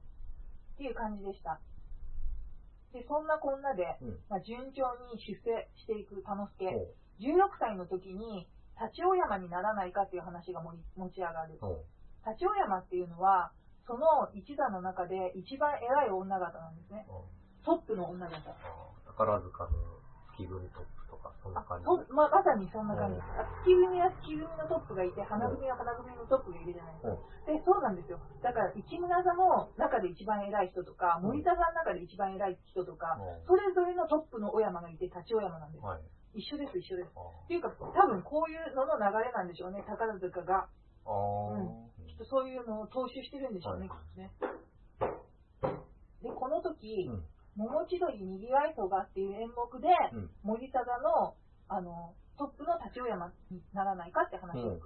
[0.78, 1.60] ていう感じでした。
[2.92, 4.20] で、そんなこんなで、うん。
[4.28, 4.84] まあ、順調
[5.16, 6.68] に出世していく田之助。
[7.22, 8.50] 16歳の時に、
[8.82, 10.74] 立尾山にならないかっていう話が持
[11.14, 11.62] ち上がる。
[12.26, 13.54] 立尾山っていうのは、
[13.86, 17.06] その一座の中で一番偉い女方なんですね。
[17.64, 18.34] トップの女方。
[19.06, 19.70] 宝塚の
[20.34, 21.86] 月組トップとか、そんなあ感じ。
[21.86, 23.38] そままさにそんな感じうんです。
[23.38, 27.14] あ月組は月組のトップがいて、花組は花組のトップがいるじゃないですか。
[27.14, 27.46] うん。
[27.46, 28.18] で、そうなんですよ。
[28.42, 35.86] だから、一村座の中で一番偉い人とか、うん森田座の中で一番偉い人とか、うんそれぞれのトップのお山がいて、立ちお山なんです。
[35.86, 36.02] はい。
[36.34, 37.10] 一緒です、一緒です。
[37.16, 40.68] あっていうか、多分こういうのの流れなんでしょうね、宝塚が。
[41.06, 42.08] あー。
[42.08, 44.52] きっとそういうのを踏襲してるんでしょうね、きはいっと
[45.06, 45.12] ね。
[46.24, 47.24] で、この時、うん。
[47.56, 50.30] 桃千鳥にぎわいそがっていう演目で、うん。
[50.44, 51.36] 森田座の、
[51.68, 54.82] あの、トップの立ちお山にならないかって話を、うん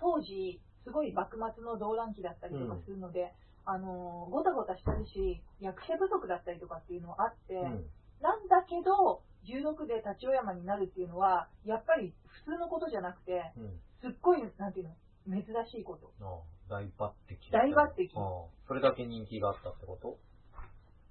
[0.00, 3.34] 当時、すごい幕末の動乱期だったりとかするので、
[3.66, 7.84] あの、ごたごたしてるし、役者不足だったりとかっていうのがあって、うん。
[8.22, 13.80] なんだけど、16で立ちお山になるっていうのは、やっぱり普通のことじゃなくて、うん。
[14.00, 14.94] すっごい、なんていうの、
[15.26, 16.12] 珍しいこと。
[16.20, 16.40] あ
[16.74, 16.90] あ、大抜
[17.28, 17.52] 擢。
[17.52, 20.18] 大抜擢それだけ人気があったってこと？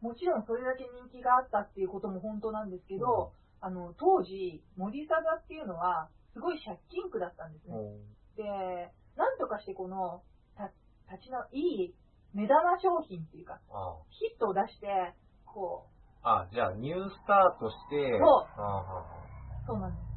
[0.01, 7.75] もちろんそれだけ人気があったっていうことも本当なんですけど、あの、当時、森貞っていうのは、すごい借金区だったんですね。
[8.37, 8.43] で、
[9.17, 10.23] なんとかしてこの、
[10.55, 10.71] た、
[11.11, 11.95] 立ちのいい
[12.33, 15.13] 目玉商品っていうか、あヒットを出して、
[15.45, 16.41] こう、あ。
[16.41, 18.47] あじゃあ、ニュースターとして、そう
[19.67, 20.09] そうなんです。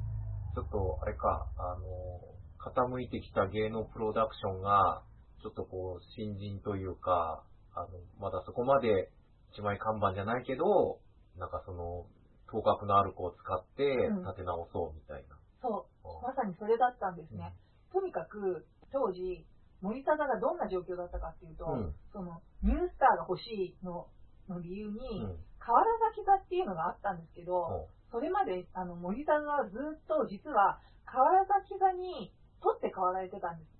[0.54, 2.20] ちょっと、あれか、あの、
[2.58, 5.02] 傾いてきた芸能プロダクションが、
[5.42, 7.42] ちょっとこう、新人というか、
[7.74, 7.88] あの、
[8.20, 9.10] まだそこまで
[9.52, 11.00] 一枚看板じゃないけど、
[11.38, 12.06] なんかその、
[12.46, 15.36] 頭角のある子を使ってうん立て直そうみたいな。
[15.62, 16.08] そう。
[16.08, 17.54] あまさにそれだったんですね。
[17.92, 19.46] とにかく、当時、
[19.80, 24.06] 森貞がどんな状況だったかっていうと、うんその、ニュースターが欲しいの
[24.48, 25.36] の理由に、うん。
[25.62, 33.70] 河原崎座っていうのがあったんですけど、ほそれまで、あの、森田はずっと実は、河原崎座に取って代わられてたんです。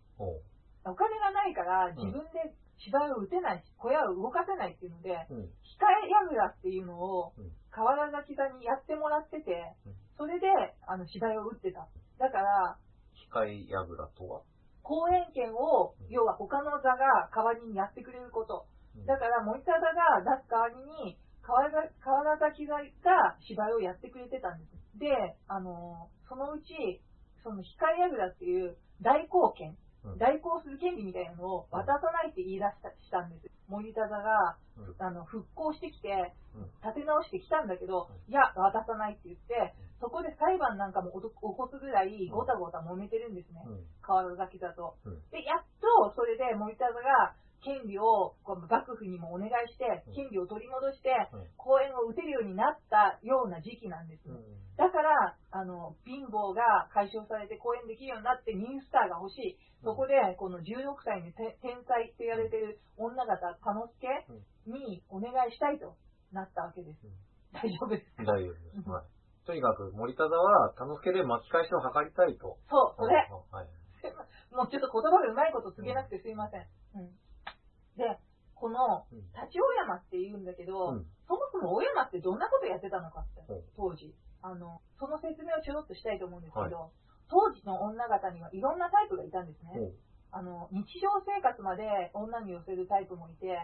[0.85, 5.35] お金がないからん自分で芝居を打てないし、小屋を動かせないっていうので、う。
[5.35, 5.43] うん。
[5.43, 10.47] 控え櫓っていうのをうん河原崎座にやってもらっててうん、それで、
[10.87, 11.89] あの、芝居を打ってた。
[12.19, 12.77] だから、
[13.15, 14.43] 機械櫓とは？
[14.83, 18.67] 公演権をうん、要は他の座が代わりにやってくれること。
[19.07, 24.99] だから、森田座が出す代わりに、河原河原崎座が芝居をやってくれてたんです。
[24.99, 27.03] で、あの、そのうち、
[27.43, 27.67] その控
[27.99, 29.71] え櫓っていう代行権、
[30.05, 33.47] うん代行する権利みたいなのを渡さないって言い出したしたんです。
[33.69, 43.65] 森田座が、うんあの、復興してきてうん、立て直してきたんだけど、ういや、渡さないって言って、そこで裁判なんかも起こすぐらいごたごた揉めてるんですね。
[43.65, 43.87] うん。
[44.03, 44.97] 河原崎座と。
[45.07, 54.35] うんで、やっと、それで森田座が、権利をこう幕府にもお願いしてうん、権利を取り戻してうん、公演を打てるようになったような時期なんですね。
[54.77, 59.59] だから、あの、貧乏が解消されて公演できるようになってニュースターが欲しい。
[59.85, 64.09] そこで、この16歳にて天才って言われてる女方、田之助
[64.67, 65.95] にお願いしたいと
[66.33, 67.15] なったわけですうん。
[67.53, 68.07] 大丈夫です。
[68.25, 68.81] 大丈夫です。
[68.81, 69.05] う んはい。
[69.45, 72.57] とにかく、森田座は、田之助で巻き返しを図りたいと。
[72.71, 73.29] そう、それ。
[73.31, 73.69] うんはい。
[74.55, 76.67] もうちょっと言葉がうまいこと告げなくてすいません。
[76.95, 77.11] うん。
[77.97, 78.19] で、
[78.55, 84.15] この、うん立ちお山って言うんだけど、うんそもそもお山ってどんなことやってたのかって、うん当時。
[84.43, 86.91] あの、その説明をちょろっとしたいと思うんですけど、
[87.31, 89.91] 当時の女方にはいろんなタイプがいたんですね。
[90.33, 93.61] あの、日常生活まで女に寄せるタイプもいて、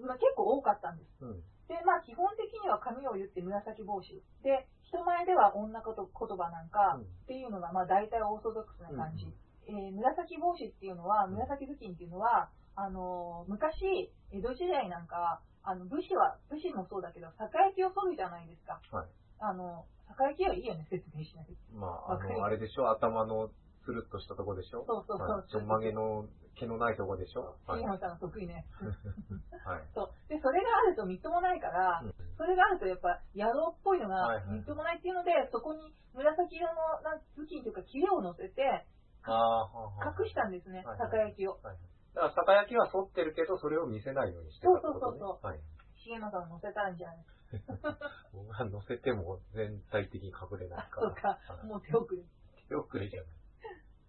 [0.00, 1.24] まあ、結構多かったんです。
[1.68, 4.22] で、まあ基本的には髪を言って紫帽子。
[4.42, 9.26] で、人前では女こと言葉なんかうんっていうのがまあ大体オーソドックスな感じ。
[9.66, 18.80] えー紫帽子っていうのは、紫頭巾っていうのは、あのー昔、江戸時代なんか、あの、武士は、武士もそうだけど、酒焼きを取るじゃないですか。
[18.92, 19.06] はい
[19.38, 21.52] あの、酒焼きはいいよね、説明しないで。
[21.74, 22.88] まあ、あわかるの、あれでしょ？
[22.90, 23.50] 頭の
[23.84, 24.84] つるっとしたとこでしょ？
[24.86, 26.24] そうそうそうはいちょんまげの
[26.58, 27.56] 毛のないとこでしょ？
[27.66, 27.82] はい。
[28.00, 28.64] さんの得意ね。
[29.64, 29.84] はい。
[29.94, 30.28] そう。
[30.28, 38.84] で、それがあるとみっともないから、うんそれがあるとやっぱ野郎っぽいのはいはいがみっともないっていうので、そこに紫色のなん頭巾というかキレを乗せて
[39.24, 41.58] ああ、はあはあ隠したんですね、はい酒焼きを。
[41.62, 41.76] はい。
[42.16, 45.18] だから、酒焼きは反ってるけど、それを見せないようにしてたってことね。
[45.20, 45.60] そうそうそうはい。
[46.08, 47.26] 重山さん乗せたんじゃない？
[48.32, 51.08] 僕が乗せても全体的に隠れないあ、から。
[51.08, 51.62] そうかは。
[51.62, 52.22] いもう手遅れ。
[52.68, 53.30] 手遅れじゃない。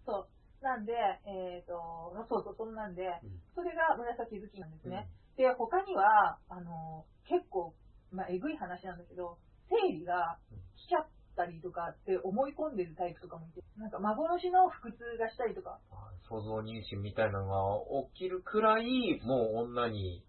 [0.06, 0.28] そう。
[0.64, 0.92] なんで、
[1.26, 5.10] えっ、と、そうそう、そんなんで、うんそれが紫頭巾なんですね。
[5.36, 7.74] で、他には、あの、結構、
[8.10, 10.38] まあ、えぐい話なんだけど、生理が
[10.76, 11.06] 来ちゃっ
[11.38, 20.24] たりとかって思い込んでるタイプとかもいて、なんか幻の腹痛がしたりとか、あ想像妊娠みたいなのが起きるくらい、もう女に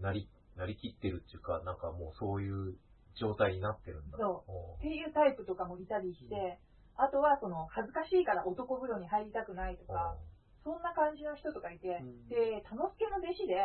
[0.00, 2.74] なり、なりきってるっていうか、なんかもうそういう
[3.20, 4.16] 状態になってるんだ。
[4.16, 4.50] そう。
[4.50, 6.58] おっていうタイプとかもいたりして、
[6.96, 10.16] あとはその恥ずかしいから男風呂に入りたくないとか、
[10.64, 12.28] そんな感じの人とかいて、うん。
[12.28, 13.56] で、田之助の弟子で、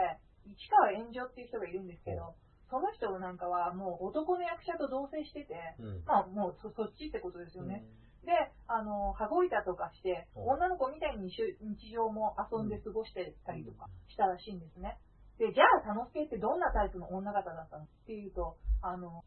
[0.45, 2.35] 市川炎上っていう人がいるんですけど、
[2.69, 6.03] その人なんかはもう男の役者と同棲してて、うん。
[6.05, 7.85] まあもうそそっちってことですよね。
[8.25, 8.33] で、
[8.67, 10.57] あの、羽子板とかして、うん。
[10.57, 14.97] 女の子みたいに日日常も遊んで過ごしてたりとかしたらしいんですね。
[15.37, 19.21] で、じゃあ、田之助ってどんなタイプの女方だったのっていうと、あの、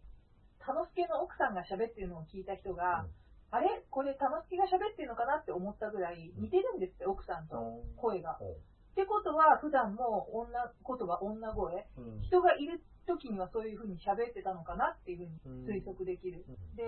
[0.59, 3.13] 田之助の奥さんが喋ってるのを聞いた人が、うん。
[3.51, 3.69] あれ？
[3.89, 7.97] これ田之助が喋ってるのかなって思ったぐらい似てるんですって、奥さんとうん。
[7.97, 8.37] 声が。
[8.41, 8.57] おっ
[8.99, 12.23] てことは、普段も女、言葉女声、うん。
[12.23, 16.45] 人がいる時にはそういう風に喋ってたのかなっていう風に推測できる。
[16.45, 16.77] うん。
[16.77, 16.85] で、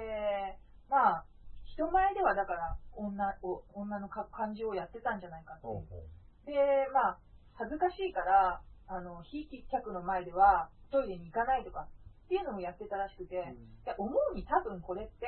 [0.93, 1.25] まあ、
[1.65, 5.61] 人前ではだから女を、女のか感じをやってたんじゃないかっ
[6.45, 7.19] てで、まあ、
[7.55, 11.89] 恥ずかしいから、あの、非客の前ではトイレに行かないとか
[12.27, 15.27] っていうのもやってたらしくて、で思うに多分これって、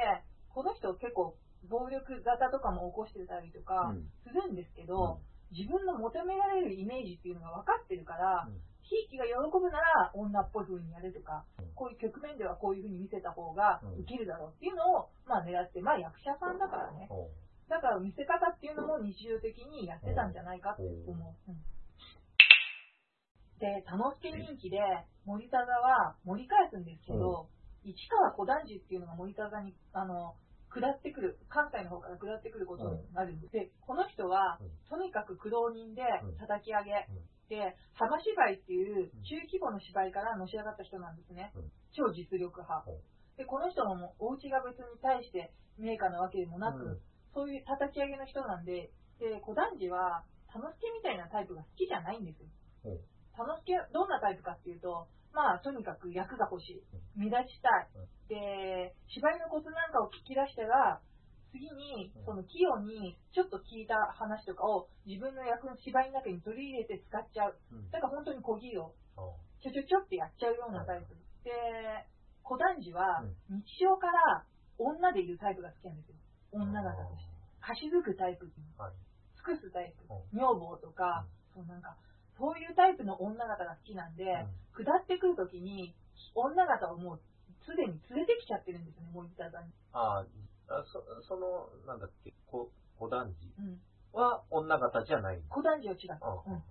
[0.53, 1.37] この人結構
[1.71, 4.11] 暴力型とかも起こしてたりとかうん。
[4.27, 5.21] するんですけど、
[5.53, 8.61] 自分の求められるイメージっていうのが分かってるから、うん
[8.93, 11.73] ひいきが喜ぶなら女っぽい風にやるとか、うん。
[11.73, 14.05] こういう局面ではこういう風に見せた方がうん。
[14.05, 17.09] 受けるだろうっていうのを、まあ狙って、まあ役者さんだからね。
[17.73, 21.51] だから見せ方っていうのも日常的にやってたんじゃないかって思う。
[21.51, 21.57] うん。
[23.57, 24.77] で、田之助人気で
[25.25, 27.49] 森田座は盛り返すんですけど、
[27.85, 30.35] 市川小団次っていうのが森田座に、あの、
[30.69, 33.53] 下ってくる、関西の方から下ってくることになるんです。
[33.53, 36.37] で、この人はうん、とにかく苦労人でうん。
[36.37, 41.53] 叩き上げ、うんで、浜芝居っていう中規模の芝居からのし上がった人なんですね。
[41.55, 43.37] うん超実力派うん。
[43.37, 47.01] で、この人もお家が別に対して名家なわけでもなく、うん
[47.35, 50.21] そういう叩き上げの人なんで、で、小団次は、
[50.53, 52.49] 田之助みたいなタイプが好きじゃないんですよ。
[52.93, 53.01] うん
[53.33, 56.85] 田之助、どんなタイプかっていうと、まあ、とにかく役が欲しい。
[57.17, 57.89] 目立ちたい。
[58.29, 61.01] で、芝居のコツなんかを聞き出したら、
[61.53, 67.57] 次にうん、その器用に、ちょっと聞いた話とかを自分の役の芝居の中に取り入れて使っちゃう。
[67.73, 68.97] うんだから本当に小技を
[69.61, 71.15] ちょちょちょってやっちゃうようなタイプ。
[71.45, 71.53] で、
[72.43, 74.45] 小団次はうん日常から
[74.79, 76.17] 女でいるタイプが好きなんですよ。
[76.53, 77.33] 女方として。
[77.61, 78.49] かしずくタイプ。
[78.49, 78.57] 尽
[79.45, 80.25] くすタイプう。
[80.33, 81.97] 女房とか、そうなんか、
[82.39, 84.25] そういうタイプの女方が好きなんで、
[84.73, 85.95] 下ってくるときに、
[86.35, 87.21] 女方をもう
[87.67, 89.73] すでに連れてきちゃってるんですよね、森田さんに。
[89.93, 90.27] ああ、
[90.87, 93.81] そその、なんだっけ、こ小団次うん。
[94.13, 95.43] は女方じゃない。
[95.49, 96.19] 小団次は違う。
[96.21, 96.63] あうん。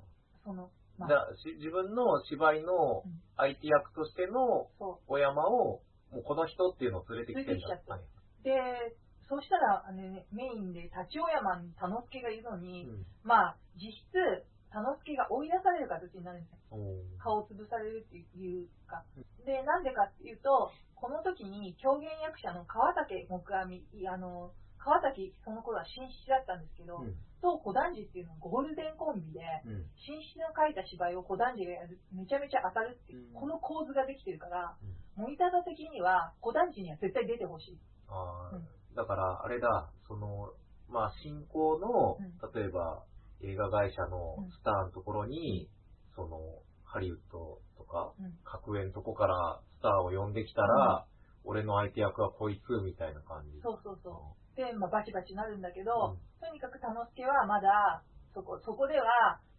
[0.44, 7.66] その、まだあ、し自分の芝居のうん相手役としてのそ小山を、もうこの人っていうのを連れてきてるんだ。
[7.66, 8.44] 連れてきちゃったはいう。
[8.44, 8.96] で、
[9.28, 16.58] そうしたら、あのね、メインで立ち小山に田之助がいるのに、うんまあ、実質、田之助が追い出される形になるんですよ。
[16.72, 19.04] おー顔を潰されるっていうか。
[19.46, 27.18] で、なんでかっていうと、この時に狂言役者の川竹木阿弥、いあの、川竹、その頃は新七だったんですけど、うん。
[27.42, 29.90] と小団次っていうのはゴールデンコンビで、うん。
[29.98, 33.34] 新七の書いた芝居を小団次がやる、めちゃめちゃ当たるっていう、うん。
[33.34, 34.78] この構図ができてるから、
[35.18, 37.80] 森田座的には小団次には絶対出てほしい。
[38.10, 38.54] あ
[38.94, 40.54] だから、あれだ、その、
[40.90, 43.02] まあ、進行のうん、例えば、
[43.42, 44.52] 映画会社のうん。
[44.52, 45.68] スターのところに、
[46.16, 46.38] その、
[46.86, 48.38] ハリウッドとか、うん。
[48.44, 51.06] 格演のとこからスターを呼んできたら、
[51.44, 53.60] 俺の相手役はこいつ、みたいな感じ。
[53.62, 54.56] そうそうそう。
[54.56, 58.02] で、まあ、バチバチなるんだけど、うんとにかく田之助はまだ、
[58.34, 59.06] そこ、そこでは、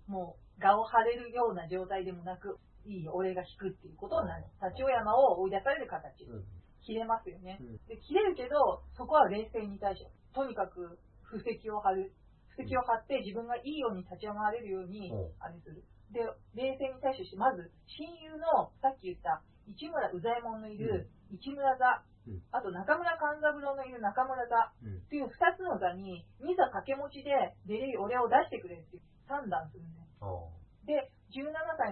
[0.09, 4.43] もう、画を張れるような状態でもなく、いいよ、俺が引くっていうことになる。
[4.43, 6.25] うん立ち山を追い出される形。
[6.25, 6.45] うん
[6.83, 7.59] 切れますよね。
[7.63, 12.13] うんで、切れるけど、そこは冷静に対して、とにかく、布石を張る。
[12.57, 15.85] 布石を張って、自分がいいように立ち上がれるようにうん、あれする。
[16.11, 16.21] で、
[16.55, 22.43] 冷静に対処して、まず、親友の、さっき言った、市村宇左衛門のいる、市村座、うん。
[22.53, 24.97] あと中村勘三郎のいる中村座、うん。
[24.99, 27.35] っていう二つの座に、いざ掛け持ちで
[27.67, 30.07] 出れる俺を出してくれっていう判断するね。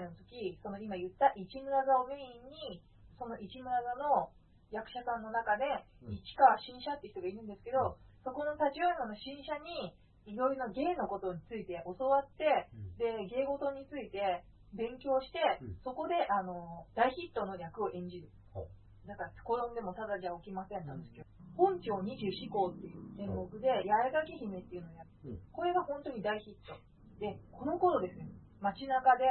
[0.06, 2.82] の時、その今言った市村座をメインに、
[3.18, 4.30] その市村座の
[4.70, 5.66] 役者さんの中で、
[6.06, 6.14] うん。
[6.14, 9.94] 市川新社って人がいるんですけど、そこの立ち会いの新社に、
[10.26, 12.96] いろいろ芸のことについて教わって、うん。
[12.98, 18.66] で、芸事について勉強して、うんそこで、あの、大ヒットの役を演じるほ。
[19.06, 25.10] だから、転んでもただじゃ起きませんなんですけど、本朝二十四項っていう演目で、八重垣姫っていうのをやる。
[25.24, 26.78] うんこれが本当に大ヒット。
[27.20, 28.24] で、この頃ですよ、
[28.60, 29.26] 街中で、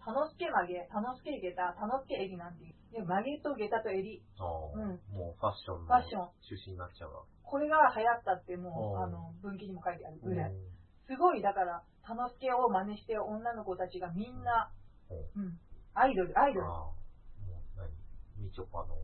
[0.00, 2.74] 田之助曲げ、田之助下駄、田之助襟なんていう。
[2.92, 4.22] で、曲げと下駄と襟。
[4.38, 7.24] うんもうファッションのファッション中心になっちゃうわ。
[7.42, 10.50] これが流行ったってもう、うんあの、文記にも書いてあるぐらい。
[10.50, 14.70] うんすごい、だから、田之助を真似してる女の子たちがみんな、
[15.10, 15.58] うんうん、
[15.94, 16.66] アイドル、アイドル。
[16.66, 16.94] も
[17.42, 17.90] う何？
[18.38, 18.94] みちょぱの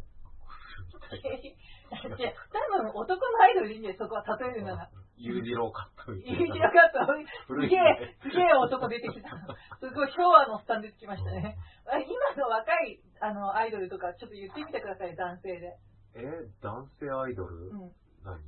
[1.93, 1.99] 多
[2.83, 4.77] 分男のアイドルでいいんだよ、そこは例えるなら。
[4.77, 4.91] な。
[5.17, 6.71] 裕次郎カットみたいいいな。
[6.71, 7.07] かった。
[7.47, 9.29] 古いすげえ、すげえ男出てきた。
[9.79, 11.59] すごい昭和のスタン出てきましたね。
[11.87, 15.79] あ今の若いあのアイドルとかちょっと言ってみてください、男性で。
[16.15, 16.23] え、
[16.63, 17.93] 男性アイドル、うん。
[18.25, 18.41] 何？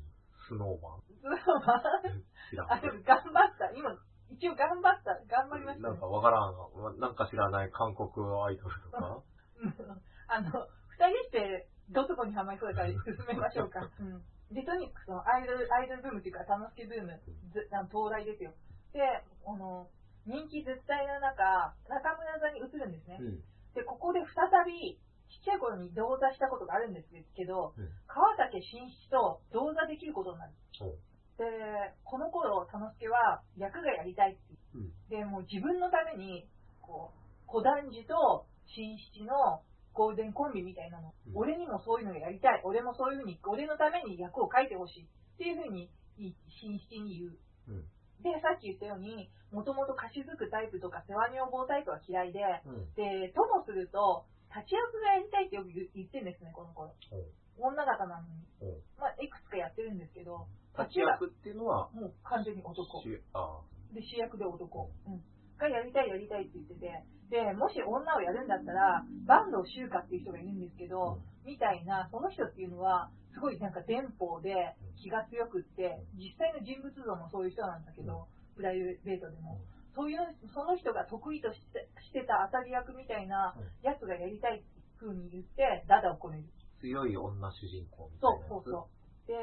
[0.49, 1.03] スノーマン？
[1.23, 1.83] そうまあ
[2.51, 3.71] 知らんあ、でも頑張った。
[3.73, 3.97] 今、
[4.35, 5.15] 一応頑張った。
[5.31, 6.07] 頑張りましたねなんか。
[6.07, 7.01] わからん。
[7.01, 8.11] なんか知らない韓国
[8.45, 9.23] アイドルとか？
[9.63, 9.75] うん
[10.27, 10.49] あの、
[10.97, 13.81] 二人ってどこにハマりそうだから進めましょうか。
[14.01, 14.25] うん。
[14.55, 17.21] で、とにかくそのアイドル、アイドルブームっていうか、楽しきブーム、
[17.53, 18.53] ずあの到来ですよ。
[18.93, 19.01] で、
[19.47, 19.89] あの、
[20.27, 23.19] 人気絶対の中、中村座に移るんですね。
[23.21, 23.45] うん。
[23.75, 30.53] で、ここで再び、ちっちゃい頃に同座したことがあるんですけど、うん川竹新七と同座できることになる。
[31.39, 31.45] で、
[32.05, 35.09] この頃、田之助は役がやりたいって言ううん。
[35.09, 36.47] で、もう自分のために、
[36.81, 42.61] こう、小団次と新七のゴールデンコンビみたいなの、うん俺にもそういうのがやりたい。
[42.63, 45.05] 俺もそういうふうに、俺のために役を書いてほしい。
[45.05, 47.39] っていうふうに、い新七に言う。
[47.69, 47.83] うん。
[48.23, 52.95] で、さっき言ったように、もともと貸し付くタイプとか世話女房タイプは嫌いで、うん。
[52.95, 56.95] で、ともすると、立ち役がやりたいってよく言言ってるんですね、この頃。
[57.59, 58.47] 女方なのに。
[58.99, 60.47] まあ、いくつかやってるんですけど、
[60.79, 63.03] 立ち役っていうのは、もう完全に男。
[63.03, 63.21] で、
[64.03, 64.91] 主役で男。
[65.07, 65.23] うん。
[65.59, 66.91] がやりたいやりたいって言ってて、
[67.31, 74.55] で、もし女をやるんだったら、坂東修華っていう人がいるんですけど、みたいな、その人っていうのは、すごいなんか電報で
[75.03, 79.59] 気が強くって、実際の人物像もそういう人なんだけど、プライベートでも。
[79.95, 80.19] そういう、
[80.53, 86.45] その人が得意としてしてた当たり役みたいなやつがやりたいっていう風に言って、ダダをこねる。
[86.81, 88.49] 強い女主人公みたそいうなやつ。
[88.51, 89.27] そうそう。
[89.27, 89.35] で、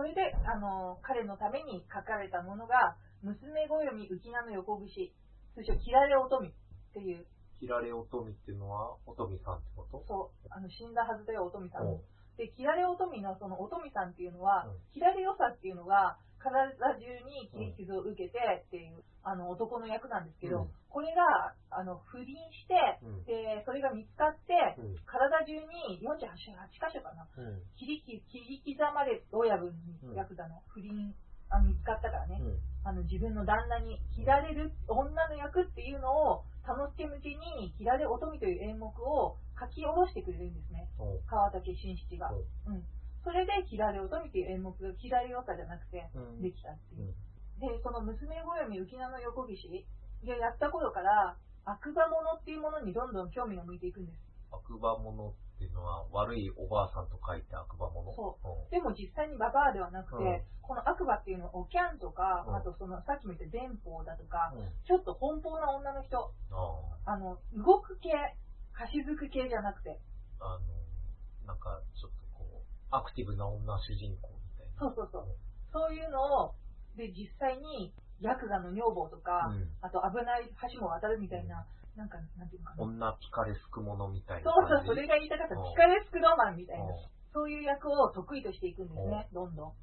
[0.00, 5.12] それで、あの、彼のために書かれたものが、娘暦浮名の横串、
[5.52, 6.52] 通称、切られ乙女っ
[6.94, 7.26] ていう、
[7.60, 10.02] 切られ乙女っていうのは、乙女さんってこと？
[10.08, 12.00] そう、あの、死んだはずだよ、乙女さん。
[12.38, 14.80] で、切られ乙女のその乙女さんっていうのは、うん。
[14.94, 20.70] 切られよさっていうのが、体中に切り傷を受けてっていう、あの、男の役なんですけど、うん。
[20.88, 22.74] これが、あの、不倫して、
[23.04, 23.24] うん。
[23.24, 24.96] で、それが見つかって、うん。
[25.04, 27.62] 体中に48 8箇所かな、うん。
[27.76, 28.24] 切り切
[28.64, 31.14] り刻まれ親分にヤクザの不倫
[31.50, 32.40] あ見つかったからね、
[32.84, 40.88] あの自分の旦那に切られる女の役っていうのを田之助向けに「切られ乙女」という演目を書き下ろしてくれるんですね。
[41.26, 42.84] 川竹新七が、うん、
[43.24, 47.14] それで「切られ乙女」という演目が切られよさじゃなくてうんできたってういう、ん。
[47.60, 49.86] でその娘暦浮名の横岸
[50.24, 58.12] がやった頃から悪魔物っていうものにどんどん興味が向いていくんです悪魔物っていうのは、悪いおばあさんと書いて悪魔物。
[58.14, 58.70] そううん。
[58.70, 64.70] でも実際にババアではなくて、うんこの悪魔っていうのはおキャンとか、うんあとそのさっきも言った電報だとか、うん。
[64.86, 68.10] ちょっと奔放な女の人、ああの、動く系、
[68.72, 69.98] 貸し付く系じゃなくて、
[70.38, 70.54] あ。
[70.54, 72.12] あの、なんか、ちょっ
[72.90, 74.80] アクティブな女主人公みたいな。
[74.80, 75.26] そうそうそう。
[75.72, 76.54] そういうのを、
[76.96, 79.68] で、実際に、ヤクザの女房とか、うん。
[79.80, 81.64] あと危ない橋も渡るみたいな、
[81.96, 82.82] なんか、なんていうのかな。
[82.84, 84.86] 女ピカレスクものみたいそうそう。
[84.86, 85.54] それが言いたかった。
[85.54, 86.90] うんピカレスクロマンみたいなうん。
[87.32, 89.70] そういう役を得意としていくんですね、どんどん。
[89.70, 89.74] うん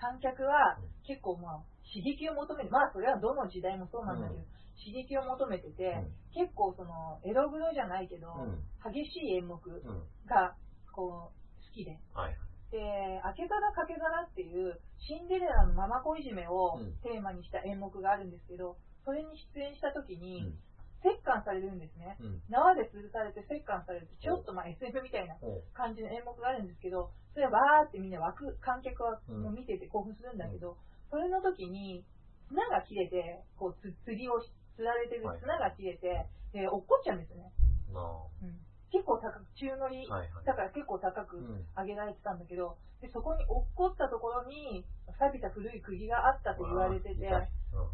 [0.00, 4.46] 観客はうん結構まあ、刺激を求めて、まあそれはどの時代もそうなんだけど、うん
[4.78, 9.82] 刺激を求めてて、うん結構その、エログロじゃないけど、うん激しい演目うん。
[10.26, 10.54] が、
[10.92, 11.98] こう、好きで。
[12.14, 12.36] はい。
[12.70, 20.58] で、明け皿かけ皿っていう、シンデレラのママ子いじめをうんテーマにした演目があるんですけど、それに出演した時うに、ん。
[20.98, 22.16] 折檻されるんですね。
[22.20, 22.42] うん。
[22.50, 24.08] 縄で吊るされて折檻される。
[24.20, 25.36] ちょっとまあ SF みたいな
[25.72, 30.76] 感じの演目があるんですけど、それはバーってみんな湧く、観客はうんもう見てて興奮するんだけど、
[31.10, 32.04] それの時に、
[32.48, 37.52] 綱が切れて、こう、つ釣りをし、釣られてるはい綱が切れて、で、落っこっちゃうんですよね。
[37.92, 38.00] な
[38.42, 38.58] うん、
[38.90, 40.08] 結構高く、中乗り。
[40.44, 41.66] だから結構高くうん。
[41.76, 44.84] 上げられてたんだけど、でそこに落っこったところに、
[45.18, 47.14] 錆びた古い釘があったと言われてて、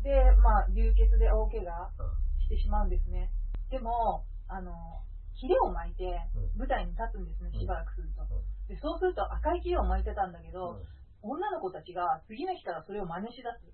[0.03, 3.31] で、まあ、流血で大怪我うんしてしまうんですね。
[3.71, 5.03] でも、あの、
[5.35, 6.05] ヒレを巻いて
[6.37, 8.23] うん舞台に立つんですね、うんしばらくすると。
[8.23, 8.29] ん
[8.69, 10.83] で、そうすると赤いヒレを巻いてたんだけうど、ん
[11.27, 13.65] 女の子たちが次の日からそれを真似しだす。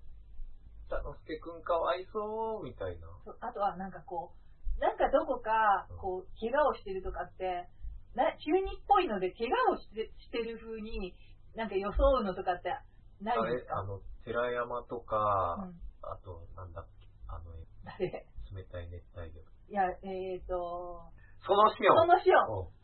[0.89, 3.07] 田之助くんかわいそう、みたいな。
[3.25, 4.35] そうあとはなんかこう、
[4.81, 7.69] なんかどこかうん、こう、怪我をしてるとかって、
[8.17, 11.15] な中二っぽいので怪我をしてしてる風に、
[11.55, 12.73] なんか装うのとかって
[13.21, 13.75] ないですか？
[13.77, 15.15] れあの、寺山とか、
[15.61, 17.53] うん、あと、なんだっけ、あの、
[17.85, 18.25] 誰？
[18.51, 19.39] 冷たい熱帯魚。
[19.69, 21.07] いや、えっ、ー、と、
[21.45, 21.97] そのシオン。
[21.97, 22.65] そのシオン。
[22.65, 22.81] うん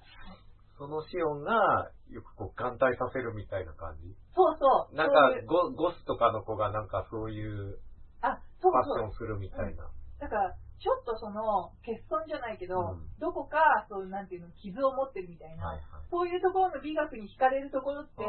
[0.78, 4.14] そのシオンが、よくこう、眼帯させるみたいな感じ？
[4.36, 4.96] そうそう。
[4.96, 7.80] なんかゴ、ゴスとかの子がなんかそういう
[8.22, 9.00] あ、そうファッそう。
[9.00, 9.90] ションするみたいな。
[10.20, 13.10] だから、ちょっとその、欠損じゃないけど、うん。
[13.18, 16.06] どこか、そう、なんていうの、傷を持ってるみたいな、はいはい。
[16.10, 18.24] そういうところの美学に惹かれるところって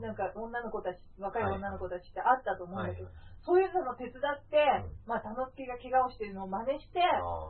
[0.00, 1.42] なんか女の子たち、若い。
[1.42, 3.02] はい女の子たちってあったと思うんはいはい。
[3.02, 3.10] だけど、
[3.42, 5.10] そういうのも手伝って、うん。
[5.10, 7.02] まあ、田之助が怪我をしてるのを真似して、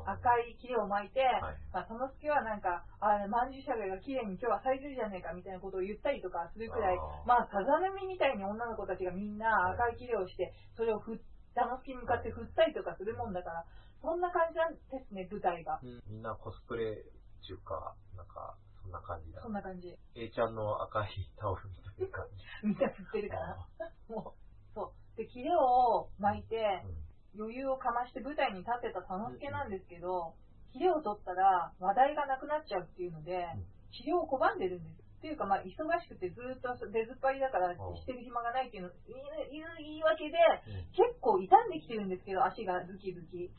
[0.07, 1.59] 赤いキレを巻いて、はい。
[1.73, 7.69] まあ、田之助はなんか、あれ、曼珠沙華が綺麗に今日は咲いてるじゃねえかみたいなことを言ったりとかするくらいあー、まあ、風
[8.01, 11.19] 見みたいに女の子たちがみんな赤いキレをして、それを振っ
[11.59, 13.65] 田之助に向かって振ったりとかするもんだから、
[14.03, 15.81] そんな感じなんですね、舞台が。
[15.83, 19.49] みんなコスプレっていうか、なんか、そんな感じだそ。
[19.49, 19.97] んな感じ。
[20.15, 22.45] A ちゃんの赤いタオルみたいな感じ。
[22.67, 23.51] みんな振ってるから。
[23.53, 23.67] あ
[24.09, 25.17] もう、そう。
[25.17, 30.35] で、キレを巻いて、ーうん余裕をかまして舞台に立ってた田之助なんですけど、
[30.73, 35.08] キレを取ったら話題がなくなっちゃうっていうのでうん、治療を拒んでるんです。
[35.19, 40.39] っていうか、まあ、忙しくてずっと出ずっぱりだからんしてる暇がないっていうの、いう言い訳で、
[40.71, 40.95] うん。
[40.95, 43.51] 結構傷んできてるんですけど、足がズキズキ。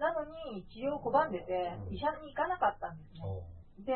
[0.00, 1.52] なのに、治療を拒んでて
[1.84, 1.94] う、ん。
[1.94, 3.20] 医者に行かなかったんですね。
[3.20, 3.44] お
[3.84, 3.92] で、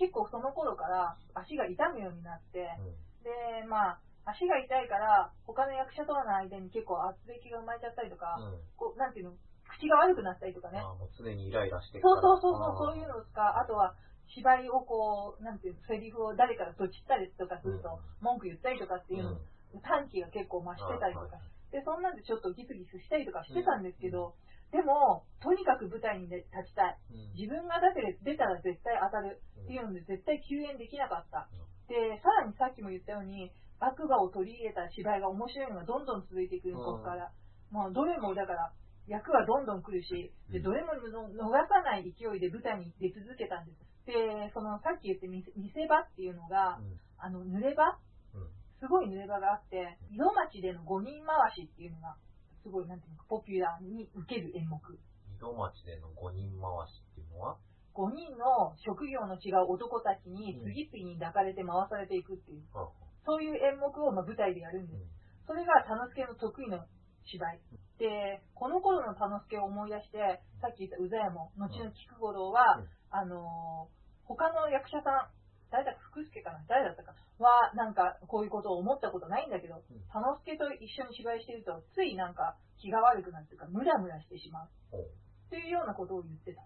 [0.00, 2.96] 結構その頃から足が痛むようになって、うん。
[3.20, 8.60] で、まあ、足が痛いから、他の役者との間に結構圧力が生まれちゃったりとか、うん。
[8.80, 9.36] こう、なんていうの、
[9.68, 10.80] 口が悪くなったりとかね。
[10.80, 13.94] あーもう常にイライラしてるそうそうそうそう、そういうのとか、あとは、
[14.34, 19.36] 芝居をこう、なんていうの、セリフを誰かがどちったりとかすると、文句言ったりとかっていうの、
[19.82, 21.38] 短期が結構増してたりとか。
[21.70, 24.34] で、そんなんでちょっとギスギスしたりとかしてたんですけど、
[24.70, 26.98] でも、とにかく舞台に立ちたい。
[27.10, 27.34] うん。
[27.34, 31.50] 自分がだって出たら絶対当たるっていうので、絶対救援できなかった。
[31.90, 33.50] で、さらにさっきも言ったように、
[33.80, 37.32] 悪魔を取り入れた芝居が面白いのがどんどん続いていくここから。
[37.70, 38.72] もうどれもだから、
[39.08, 40.62] 役はどんどん来るし、で、うん。
[40.62, 43.89] どれもの逃さない勢いで舞台に出続けたんです。
[44.06, 47.00] で、そのさっき言って見せ場っていうのが、うん。
[47.18, 47.98] あの、濡れ場？
[48.34, 48.48] うん。
[48.80, 52.16] すごい濡れ場があって、井戸町での5人回しっていうのが、
[52.62, 54.80] すごい、なんていうのか、ポピュラーに受ける演目。
[54.80, 57.56] 井戸町での5人回しっていうのは
[57.94, 62.88] ？5人の職業の違う男たちに次々に抱かれて回されていくっていう、あ
[63.26, 65.04] そういう演目をまあ舞台でやるんです。
[65.46, 66.86] それが田之助の得意な
[67.26, 67.60] 芝居。
[67.98, 74.00] で、この頃の田之助を思い出して、さっき言った宇左衛門、後の菊五郎は、うんあのー
[74.30, 75.34] 他の役者さん、
[75.74, 76.62] 誰だか福助かな？
[76.70, 77.18] 誰だったか？
[77.42, 84.68] は、なんかこういうことを思ったことないんだけど、うん田之助と一緒に芝居してると、ついなんか気が悪くなるというか、ムラムラしてしまう。
[84.90, 86.62] ほうっていうようなことを言ってた。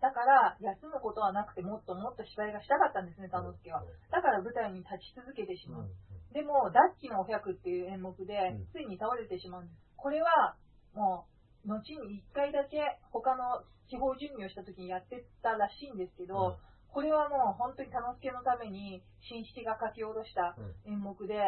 [0.00, 3.84] だから、休むことはなくて、もっともっと芝居がしたかったんですね、田之助は。
[4.10, 5.88] だから舞台に立ち続けてしうんまう。
[6.34, 9.78] でも、ダッキのお百っていう演目でうん、ついに倒れてしまうんです。
[9.96, 10.58] これは、
[10.92, 11.26] も
[11.64, 16.58] う、後に一回だけ他の地方巡業した時にやってたらしいんですけど、
[16.92, 20.92] これはもう本当に田之助のために、新七が書き下ろしたうん。
[20.92, 21.38] 演目で、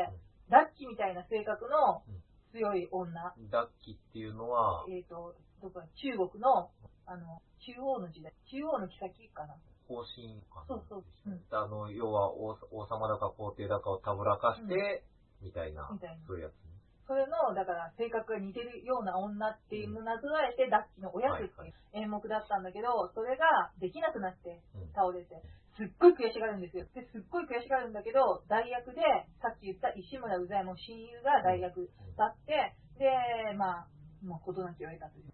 [0.48, 2.22] ダッキみたいな性格のうん。
[2.52, 3.12] 強い女、
[3.50, 5.86] ダッキっていうのは、えっ、と、どこだ？
[6.00, 6.70] 中国の、
[7.04, 9.56] あの、中央の時代、中央の妃かな。
[9.88, 10.66] 方針かな。
[10.66, 11.04] そうそう。
[11.26, 11.40] うん。
[11.50, 15.04] あの、要は王王様だか皇帝だかをたぶらかして、
[15.42, 16.26] みたいな、みたいな。
[16.26, 16.76] そういうやつね。
[17.06, 24.90] それの、だから、性格が似てるような女っていうのをなぞらえて、ダッキのおやつっていう演目だったんだけど、それができなくなってうん。
[24.90, 25.38] 倒れて、
[25.78, 26.84] すっごい悔しがるんですよ。
[26.94, 29.02] で、すっごい悔しがるんだけど、代役で、
[29.38, 33.88] さっき言った石村宇左衛門親友が代役だって、で、まあ、
[34.24, 35.30] もう事なきを得たという。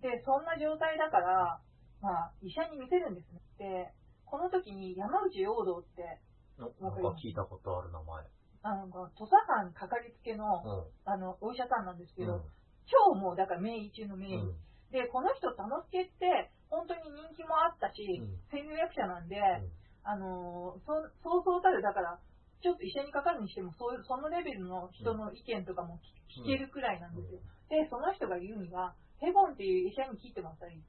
[0.00, 1.60] で、そんな状態だから、
[2.04, 3.40] まあ、医者に見せるんですね。
[3.56, 3.94] で、
[4.28, 6.20] この時に山内陽道って、
[6.60, 8.24] のなんか聞いたことある名前。
[8.62, 12.26] あの、土佐藩かかりつけの、うあの、お医者さんなんですけん。
[12.26, 12.42] ど、うん
[12.84, 14.36] 超もう、だから名医中の名医。
[14.36, 14.56] うん
[14.92, 19.72] で、この人、田之助って、本当に人気もあったし、うん声優役者なんで、うん
[20.04, 20.92] あのーそ、
[21.24, 22.20] そうそうたる、だから、
[22.60, 25.98] ちょっと医者にかかるにしても、そういう、そのレベルの人の意見とかも
[26.28, 27.40] 聞聞けるくらいなんですよ。
[27.70, 30.82] で、その人が言うには、ヘボンっていう医者に聞いてもらったらいい。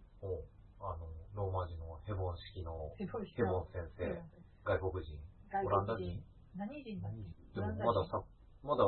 [0.80, 3.26] あの、ローマ字のヘボン式のヘボン
[3.72, 4.30] 先生、うん
[4.66, 5.20] 外国人。
[5.52, 6.18] 外オランダ国人。
[6.18, 6.26] 人。
[6.58, 7.14] 何人だっ
[7.54, 7.62] け？
[7.62, 8.24] でもまださ、
[8.64, 8.84] まだ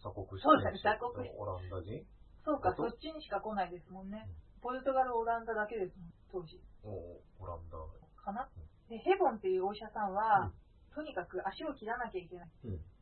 [0.00, 1.28] 鎖国してそうだるし鎖国。
[1.36, 2.06] オランダ人。
[2.44, 4.24] そうか、そっちにしか来ないですもんね。
[4.62, 6.62] ポルトガル、オランダだけですもん、当時。
[6.82, 7.76] おオランダ。
[8.24, 8.48] かな？
[8.88, 10.54] で、ヘボンっていうお医者さんは、うん。
[10.94, 12.48] とにかく足を切らなきゃいけない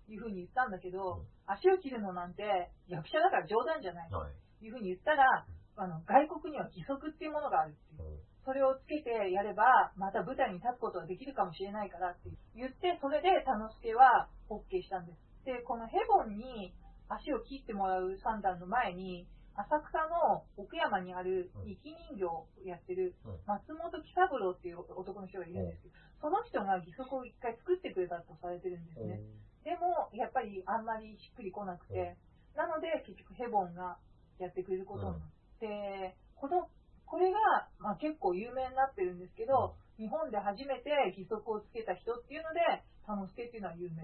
[0.09, 1.27] いうふうに言ったんだけど、うん。
[1.47, 2.43] 足を切るのなんて
[2.89, 4.35] 役者だから冗談じゃないとはい。
[4.67, 5.47] いうふうに言ったら、
[5.77, 8.09] あの外国には義足っていうものがあるっていう。
[8.09, 8.19] うん。
[8.45, 15.19] それをつけてやれば、また舞台に立つことができるかもしれないからって言って、それで田之助は OK したんです。
[15.45, 16.73] で、このヘボンに
[17.09, 21.75] 足を切ってもらう三段の前に、浅草の奥山にあるうん。
[21.75, 23.39] 生き人形をやってるうん。
[23.47, 29.21] 松本喜三郎っていう男の人がいるんですけど、その人が義足を一回作ってくれたとされてるんですね。
[29.65, 32.17] でも、やっぱりあんまりしっくりこなくて、
[32.55, 33.99] なので結局ヘボンが
[34.39, 36.69] やってくれることになって、この、
[37.07, 42.61] これが、まあ、結構有名になってるんですけど、日本で初めて義足をつけた人っていうので、
[43.07, 44.03] 田之助っていうのは有名。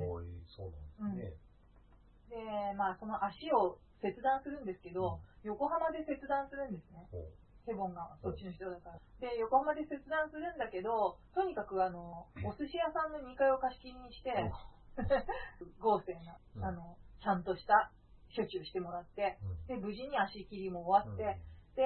[0.48, 0.70] そう
[1.02, 1.52] なんですね。
[2.30, 7.06] で、まあ、その足を切断するんですけど、横浜で切断するんですね。
[7.66, 8.98] ヘボンがそっちの人だから。
[9.20, 14.34] で、横浜で切断するんだけど、とにかくあの、お寿司屋さんの2階を貸し切りにして、
[15.78, 17.92] 豪勢な、うんあの、ちゃんとした
[18.34, 19.80] 処置をしてもらって、うん。
[19.80, 21.40] で、無事に足切りも終わって、
[21.76, 21.84] で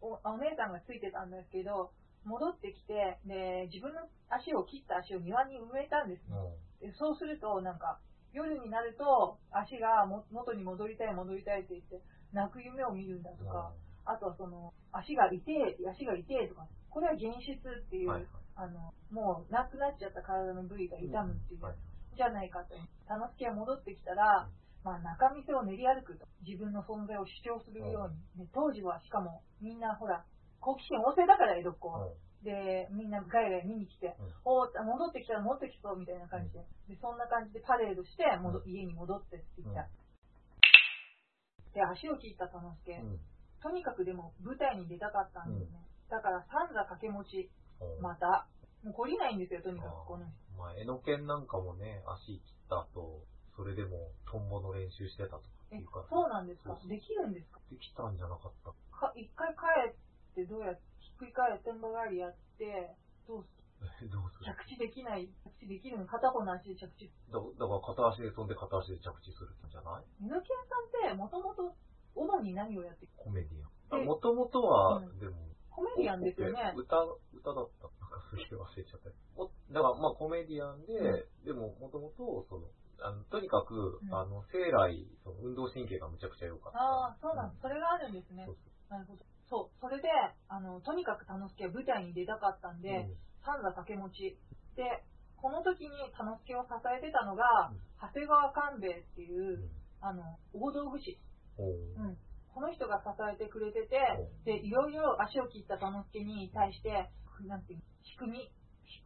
[0.00, 1.92] お、お姉さんがついてたんですけど、
[2.24, 6.36] 戻ってきて、で、自分の足を切った足を庭に植えたんですね。
[6.80, 7.98] でそうすると、なんか、
[8.32, 12.00] 夜になると、足がも元に戻りたい、戻りたいって言って、
[12.32, 13.72] 泣く夢を見るんだとか、
[14.04, 21.74] あとはその、足が痛え、足が痛えとか、これは現実っていう、はいあの、もうなくなっちゃった体の部位が痛むっていう、はい。
[22.16, 22.76] じゃないかと。
[23.08, 24.48] 楽しきが戻ってきたら、
[24.84, 30.24] まあ中店を練り歩くと、自分の存在を主張するように、ね、当時はしかもみんなほら、
[30.60, 32.08] 好奇心旺盛だから江戸っ子は。
[32.42, 34.34] で、みんなガヤガヤ見に来て、うん。
[34.44, 38.70] おー戻ってきたら戻ってきそうみたいな感じで、でそんな感じでパレードして戻、うん。
[38.70, 39.86] 家に戻ってって言った。
[39.86, 41.72] うん。
[41.74, 43.20] で、足を切った田之助、うん。
[43.62, 45.86] とにかくでも舞台に出たかったんですね。
[46.10, 48.02] だから三座掛け持ち、うん。
[48.02, 48.48] また、
[48.82, 50.34] もう懲りないんですよ、とにかくこの人。
[50.58, 53.22] まあ、江ノ県なんかもね、足切った後、
[53.62, 56.74] それでもトンボの練習してたとかってえいうか、、そうなんですか？
[56.90, 57.62] できるんですか？
[57.70, 58.74] できたんじゃなかった。
[58.90, 59.94] か一回帰っ
[60.34, 62.90] てどうやって、ひっくり返ってんばがりやって、
[63.30, 64.50] どうすえどうする？
[64.50, 66.06] 着地できない、着地できるの？
[66.10, 67.06] 片方の足で着地。
[67.30, 70.04] だだから片足で飛んで片足で着地するんじゃない？
[70.18, 71.70] ミノキアさんってもともと
[72.18, 73.06] 主に何をやって？
[73.16, 73.62] コメディ
[73.94, 74.06] アでン。
[74.06, 75.38] もともとは、うんでも、
[75.70, 76.74] コメディアンですよね。
[76.76, 76.98] 歌、
[77.32, 77.88] 歌だった。
[78.02, 79.08] なんかすげえ忘れちゃった。
[79.38, 82.68] もだからまあコメディアンで、うでももともと、その、
[83.04, 86.78] あのとにかく、うんあの、生来、その運動神経がむちゃくちゃ良かった。
[86.78, 87.56] ああ、そうなん。
[87.60, 88.56] それがあるんですねそう。
[88.90, 89.24] なるほど。
[89.48, 89.80] そう。
[89.80, 90.08] それで、
[90.48, 93.06] あの、とにかく楽助は舞台に出たかったんそうで、
[93.44, 94.38] 三座掛け持ち。
[94.76, 95.04] で、
[95.36, 99.70] この時に楽助を支えてたのが、うん長谷川勘兵衛っていうう、ん。
[100.00, 101.20] あの、大道具師。
[101.56, 102.18] おううん。
[102.52, 107.08] この人が支えてくれててう、で、いろいろ足を切った楽助に対して、
[107.46, 108.52] なんていうの仕組み、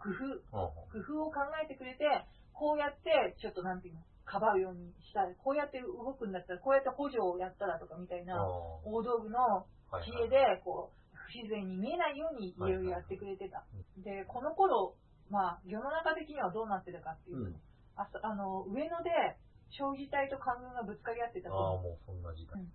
[0.00, 2.04] 工夫、ああ工夫を考えてくれて、
[2.56, 8.42] こうやって、ちょっとなんていうの、かばうようにしたら、こうやって動くんだったら、こうやって補助をやったらとかみたいな、あ
[8.82, 13.62] 大道具のはい知恵で、こう、不自然に見えないようにいろいろやってくれてた。
[14.02, 14.96] で、この頃、
[15.30, 17.56] まあ、世の中的にはどうなってたかっていうと、うん。
[17.96, 19.10] あそあの、上野で、
[19.70, 22.62] 将棋隊と官軍がぶつかり合ってたああ、時もうそんな時代。
[22.62, 22.66] うん。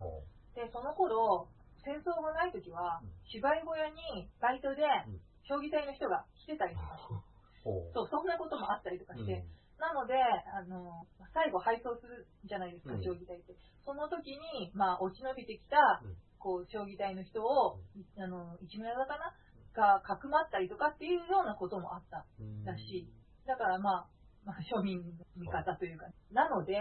[0.55, 1.47] で、その頃、
[1.83, 5.17] 戦争がない時はうん、芝居小屋にバイトでん、
[5.49, 13.57] 将棋隊の人が来てたりとかして、 そう、そんなこともあったりとかして、うんなので、あの、最後配送するじゃないですか、うん将棋隊って。
[13.83, 17.81] その時に、まあ、落ち延びてきた、うんこう、将棋隊の人を、
[18.17, 19.33] あの、市村座かな
[19.73, 23.09] が、かくまったりとかっていうようなこともあったうんらしい。
[23.45, 24.07] だからまあ、
[24.45, 26.05] まあ、庶民の味方というか。
[26.31, 26.77] なので、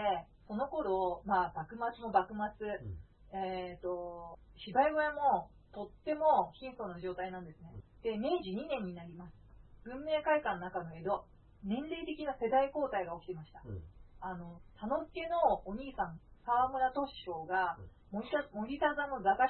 [0.47, 2.97] その頃、まあ、幕末も幕末、うん
[3.33, 7.71] えっ、と、芝居小屋も、とっても貧相な状態なんですね。
[8.03, 9.33] で、明治2年になります。
[9.85, 11.25] 文明会館の中の江戸、
[11.63, 13.61] 年齢的な世代交代が起きてました。
[13.65, 13.81] うん
[14.21, 17.77] あの、田之助のお兄さん、沢村敏章が
[18.13, 19.49] 森田、森田座の座頭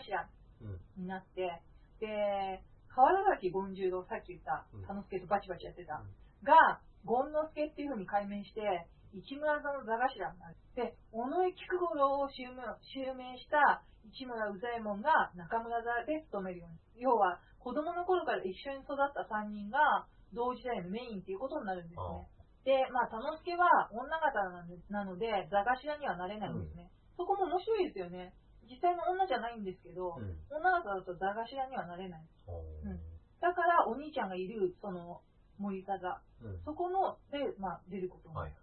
[0.63, 1.59] うんになって、
[1.99, 6.11] で、河原崎権十郎、さっき言ったうん、田之助とバチバチやってた、うん
[6.43, 10.55] が、権之助っていう風に改名して、市村座の座頭になる。
[10.75, 17.03] で、尾上菊五郎を襲名襲名した市村宇左衛門が中村座で務めるように。
[17.03, 22.27] 要は、子供の頃から一緒に育った3人が同時代のメインっていうことになるんですね。
[22.63, 26.91] で、まあ、田之助は女方なんでなので、座頭にはなれないんですね。
[27.17, 28.33] そこも面白いですよね。
[28.69, 32.21] 実際の女じゃないんですけど、うん女方だと座頭にはなれない。
[32.47, 32.99] おううん
[33.41, 35.21] だから、お兄ちゃんがいる、その、
[35.57, 36.21] 森田座。
[36.45, 38.55] うんそこの、で、まあ、出ることになるはい。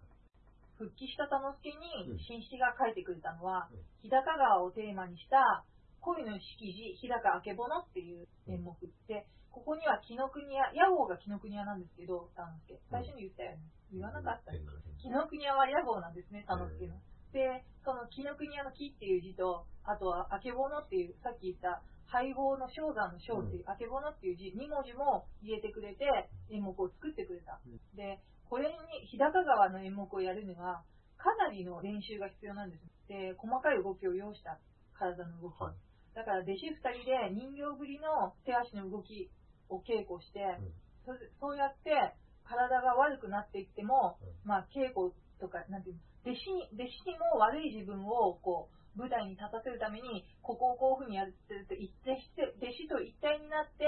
[0.79, 1.69] 復帰した田之助
[2.07, 5.65] うんに、新七が書いてくれたのは、うん日高川をテーマにした
[5.99, 8.73] 恋の式辞、日高あけぼのっていう演目
[9.07, 12.81] で、ここには紀ノ国屋、屋号が紀ノ国屋なんですけど、田之助。
[12.89, 13.63] 最初に言ったよね。
[13.91, 14.53] 言わなかった
[15.01, 16.95] 紀ノ国屋は屋号なんですね、田之助の。
[17.33, 26.05] で、その紀ノ国屋の木っていう字と、あとはあけぼのっていう、さっき言った配合の正山の正っていう、あけぼのっていう字、2文字も入れてくれて、
[26.49, 27.59] 演目を作ってくれた。
[27.95, 30.83] で、これに、日高川の演目をやるには、
[31.17, 32.81] かなりの練習が必要なんです。
[33.07, 34.57] で、細かい動きを要した
[34.93, 35.61] 体の動き。
[35.61, 35.73] はい
[36.15, 39.29] だから弟子2人で人形ぶりの手足の動き
[39.69, 40.73] を稽古して、うん。
[41.05, 42.13] そそうやって
[42.43, 44.49] 体が悪くなっていっても、うん。
[44.49, 53.85] まあ稽古とか、なんていうの、弟子に、弟子にも悪い自分をこう、舞台に立たせるために、ここをこういうふうにやってると、一体して、弟子と一体になって、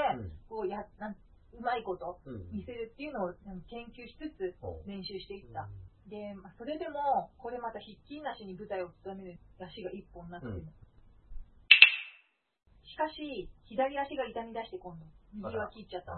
[0.47, 1.15] こうや、なん
[1.53, 2.19] うまいこと。
[2.51, 3.35] 見せるっていうのをうん
[3.67, 4.55] 研究しつつ
[4.87, 5.67] 練習していった。
[6.07, 10.53] で、まあ、それでも、これまたひっきりなしに舞台を務める足が一本になってる。
[10.53, 10.65] うん。
[12.83, 16.13] しかし、左足が痛み出して今度、右は切っちゃった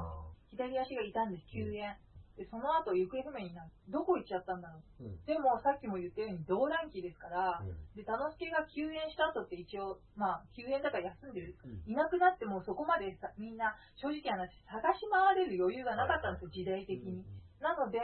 [0.49, 1.97] 左足が痛んです、救援。
[2.37, 3.69] で、その後行方不明になる。
[3.89, 5.03] どこ行っちゃったんだろう。
[5.03, 5.25] ーうん。
[5.25, 11.53] でも、さっきも言ったように動乱期ですから、うんで、田之助が休園した後って一応、まあ、休園だから休んでる。
[11.63, 17.21] うんいなくなってもそこまでさみんな正直な話探し回れる余裕がなかったんですよ、時代的に。
[17.61, 17.99] なので、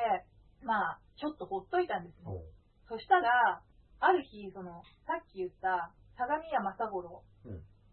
[0.62, 2.26] まあ、ちょっとほっといたんですね。
[2.26, 2.45] ほう
[2.88, 3.62] そしたら、
[3.99, 7.24] ある日、その、さっき言った、相模屋正五郎、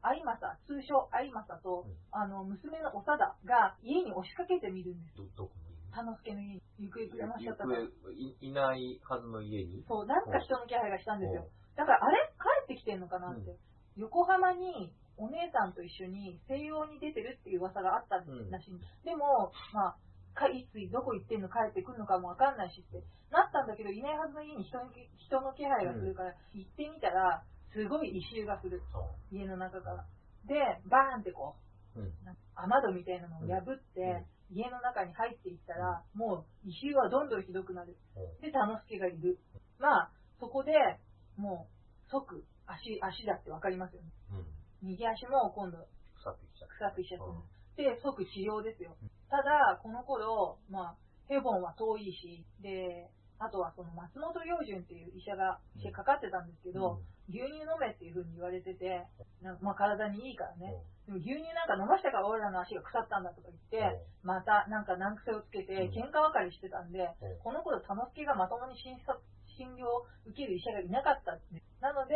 [0.07, 1.99] うん相政、通称相政と、うん。
[2.15, 5.17] あの、娘の長田が家に押しかけてみるんです。
[5.19, 6.63] ど、どこの田之助の家に。
[6.79, 7.65] 行方不明家しちゃった
[8.13, 9.83] いいないはずの家に？
[9.89, 11.43] そう、なんか人の気配がしたんですよ。
[11.43, 11.49] ほ。
[11.75, 12.31] だから、あれ？
[12.39, 13.51] 帰ってきてんのかなって。
[13.51, 13.59] うん。
[13.97, 18.75] 横浜にお姉さんと一緒に西洋に出てるっていう噂があったらしい。
[18.75, 18.79] ん。
[19.03, 19.97] でも、まあ、
[20.37, 23.01] かいつどこ行ってんの帰ってくるのかもわかんないしって
[23.33, 24.77] なったんだけど、いないはずの家に人
[25.41, 27.43] の気配がするから、行ってみたら、
[27.77, 28.81] すごい異臭がする。
[28.91, 30.07] そ家の中から。
[30.49, 30.57] で、
[30.89, 31.57] バーンってこ
[31.95, 32.03] う、う。
[32.03, 32.13] うん。
[32.57, 37.97] 雨戸みたいなのを破って、家の中に入っていったら、もう異臭はどんどんひどくなる。
[38.41, 39.39] で、田之助がいる。
[39.79, 40.11] まあ、
[40.41, 40.73] そこで
[41.37, 44.09] もう即足、足だってわかりますよね。
[44.33, 44.89] うん。
[44.89, 45.77] 右足も今度
[46.17, 46.75] 腐ってきちゃった。
[46.75, 47.43] 腐ってきちゃうん
[47.77, 48.97] で、即治療ですよ。
[49.29, 50.97] ただ、この頃、まあ、
[51.29, 59.07] ヘボンは遠いし、で、あとはその松本良順っていう医者が、医者かかってたんですけど、牛乳飲めっていう風に言われてて、
[59.43, 60.79] なんかまあ体にいいからね。
[61.07, 69.19] でも牛乳なんか飲ましたから俺らの足が腐ったんだとか言って、またなんか難癖をつけてうん喧嘩別れしてたんで、うんこの頃田之助がまともに診察
[69.57, 71.63] 診療を受ける医者がいなかったって。
[71.81, 72.15] なので、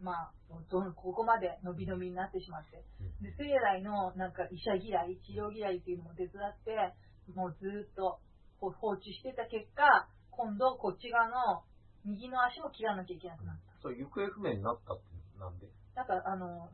[0.00, 0.32] まあ、
[0.70, 2.84] どんここまで伸び伸びになってしまって。
[3.22, 6.92] で、生来のなんか医者嫌い、治療嫌いっていうのも手伝って、
[7.34, 8.20] もうずーっと
[8.60, 11.64] 放置してた結果、今度こっち側の
[12.04, 13.75] 右の足も切らなきゃいけなくなった。
[13.86, 15.04] そう、行方不明になったって
[15.38, 15.70] なんで？
[15.94, 16.68] なんかあの、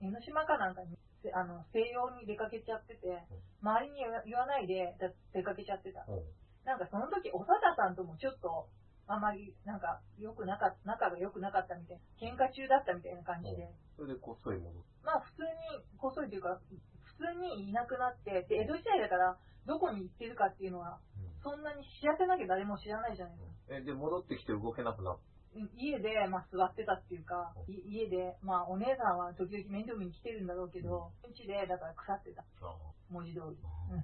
[0.00, 3.24] 江ノ島かなんかに、せあの、西洋に出かけちゃってて、
[3.60, 6.04] 周りに言わないでだ出かけちゃってた。
[6.08, 6.24] うん。
[6.64, 8.68] なんかその時、長田さんともちょっと、
[9.06, 16.58] あまり、なんか、良くなかった、仲が良くなかったみたいな、喧嘩中だったみたいな感じで、それでこっそり戻っまあ普通に、こっそりというか、
[17.04, 20.98] 普通にいなくなって、で、江戸時代だから、どこに行ってるかっていうのは、
[21.42, 23.76] そんなに知らせなきゃ誰も知らないじゃないですか。
[23.76, 25.18] え、で、戻ってきて動けなくなっ
[25.76, 32.42] 家で、まあ、座ってたっていうか、い家で、まあ、お姉さんは時々面倒見に来てるんだろうけど、うちで、だから腐ってた。
[32.60, 32.72] た。
[33.10, 33.56] 文字通り。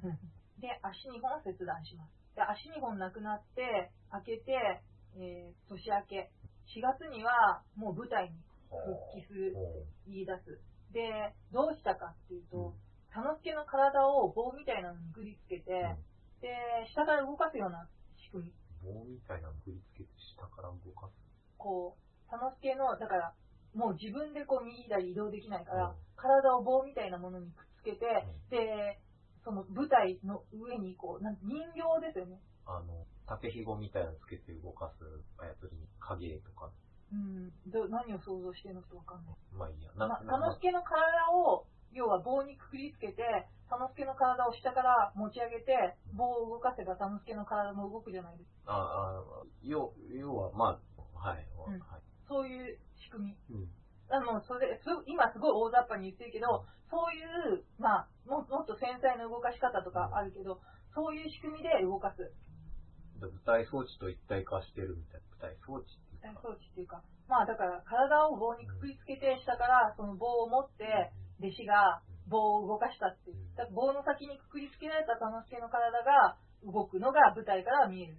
[0.60, 2.34] で、足2本切断します。
[2.34, 4.82] で、足2本なくなって、開けて、
[5.16, 6.30] えー年明け。
[6.74, 8.38] 4月には、もう舞台に
[8.70, 10.60] 復帰するって言い出す。
[10.92, 12.74] で、どうしたかっていうと、
[13.10, 15.96] 田之助の体を棒みたいなのにぐりつけて、
[16.40, 16.56] で、
[16.94, 18.52] 下から動かすような仕組み。
[18.82, 21.21] 棒みたいなの振り付けて下から動かす。
[21.62, 23.32] こう、田之助の、だから、
[23.74, 29.00] もう自分でこう右左移動できないから、うん体を棒みたいなものにくっつけて、んで、
[29.42, 32.38] その舞台の上にこう、なん人形ですよね。
[32.64, 35.02] あの、竹ひごみたいなのつけて動かす
[35.36, 36.70] 操りに影とか。
[37.12, 39.36] うん、ど何を想像してるのかわかんない。
[39.52, 39.90] まあいいや。
[39.96, 48.72] まな、田之助の体を、要は棒にくくりつけて、田之助の体を下から持ち上げて、棒を動かせば田之助の体も動くじゃないですか。
[48.72, 50.91] ああ、要、要は、まあ、
[51.22, 51.46] はい。
[51.70, 52.02] うんはい。
[52.26, 53.54] そういう仕組み。
[53.54, 53.70] うん。
[54.10, 57.22] あの、それ、す今すごい大雑把に言ってるけど、そうい
[57.56, 60.60] う、まあ、ももっと繊細な動かし方とかあるけど、
[60.92, 62.20] そういう仕組みで動かす。
[63.22, 65.48] で舞台装置と一体化してるみたいな。
[65.48, 66.42] 舞台装置っていうか。
[66.42, 73.36] 装置っていうか、まあだから体を棒にくくりつけて、下からその棒を持って、弟子が棒を動かしたっていう。
[73.56, 78.18] だから棒の先にくくりつけられた田之助の体が動くのが舞台から見える。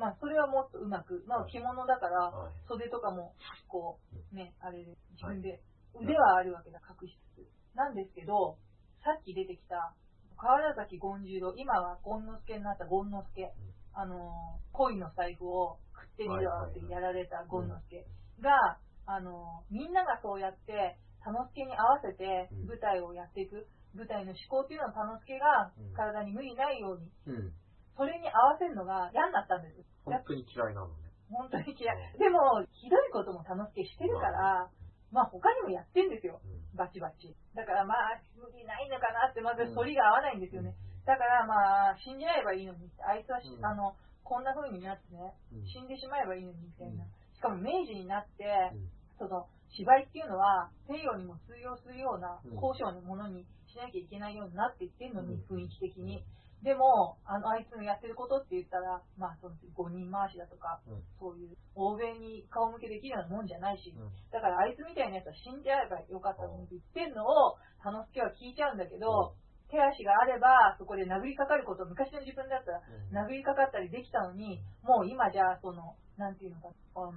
[0.00, 2.52] うんまあそれはもっとうまく、まあ着物だから、はい。
[2.66, 3.36] 袖とかも、
[3.68, 4.00] こ
[4.32, 5.60] う、ね、あれで、自分で
[5.94, 7.76] 腕はあるわけだ、隠しつつ。
[7.76, 8.56] なんですけど、
[9.04, 9.92] さっき出てきた、
[10.40, 13.52] 川原崎権十郎、今は権之助になった権之助、
[13.92, 18.06] あの、恋の財布を食ってみろってやられた権之助
[18.40, 22.66] が、あの、みんながそうやって、田之助に合わせてうん。
[22.66, 25.92] 舞台をやっていく、舞台の思考っていうのを田之助がうん。
[25.92, 27.52] 体に無理ないように、うん。
[28.00, 29.76] それに合わせるのが嫌になったんです。
[30.08, 31.12] 本当に嫌いなのね。
[31.28, 31.96] 本当に嫌い。
[32.16, 34.72] うんでも、ひどいことも田之助してるから、
[35.12, 36.40] まあ他にもやってんですよ。
[36.40, 37.36] うんバチバチ。
[37.52, 40.72] だからまあ、無理ないのかなって、まず反りが合わないんですよね。
[41.04, 43.92] だからまあ、死んじゃえばいいのにあいつはあの、
[44.24, 47.04] こんな風になってね、うん死んでしまえばいいのにみたいな。
[47.04, 48.88] うんしかも明治になって、うん
[49.18, 49.44] その、
[49.76, 56.24] 芝居っていうのは西洋にも通用するようなうん高尚なものにしなきゃいけないようになっていってんのに、うん雰囲気的に。
[56.62, 69.34] でも、あの、あいつのやってることって言ったら、まあ、その、五人回しだとか、うんそういう、欧米に顔向けできるようなもんじゃないし、うんだからあいつみたいなやつは死んじゃえばよかったのにって言ってんのを、田之助は聞いちゃうんだけど、
[69.72, 77.12] 手足があれば、そこで殴りかかること、昔の自分だったら、殴りかかったりできたのに、もう今じゃあ、その、なんていうのか、あの、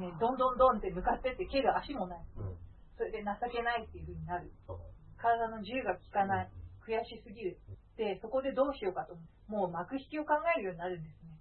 [0.00, 2.24] ね、どんどんどんって向かってって蹴る足もない。
[2.38, 2.56] うん。
[2.96, 4.50] それで情けないっていう風になる。
[4.66, 4.80] そう
[5.18, 6.50] 体の自由が効かない。
[6.82, 7.58] 悔しすぎる。
[7.68, 7.77] で、
[8.22, 9.16] そこでどうしようかと。
[9.48, 11.38] もう幕引きを考えるようになるんですね。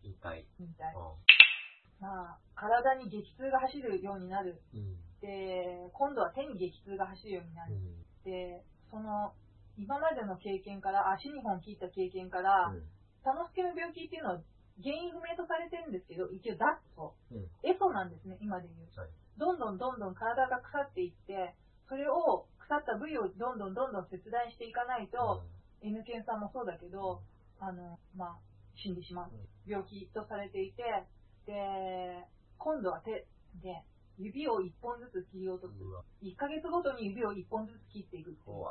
[0.60, 0.96] 言いたい。
[2.00, 4.62] まあ、体に激痛が走るようになる。
[4.78, 4.98] ん。
[5.22, 7.76] で、今度は手に激痛が走るようになる。
[7.76, 8.04] うん。
[8.24, 9.34] で、その、
[9.78, 12.74] 今までの経験から、足2本切った経験から、
[13.24, 14.42] 田之助の病気っていうのは
[14.82, 17.14] 原因不明とされてるんですけど、一応脱素。
[17.32, 17.50] うん。
[17.66, 19.00] エソなんですね、今で言う。
[19.00, 19.10] はい。
[19.38, 21.54] どんどんどんどん体が腐っていって、
[21.90, 25.46] それを腐った部位をどんどんどんどん切断していかないと、
[25.82, 27.22] N 検さんもそうだけど、
[27.60, 28.40] あの、まあ、
[28.76, 29.32] 死んでしまう
[29.66, 30.84] 病気とされていて、
[31.46, 32.26] で、
[32.58, 33.26] 今度は手
[33.62, 33.84] で
[34.18, 35.78] 指を1本ずつ切り落とす。
[35.78, 36.02] うわ。
[36.22, 38.66] 1ヶ月ごとに指を1本ずつ切っていくっていう。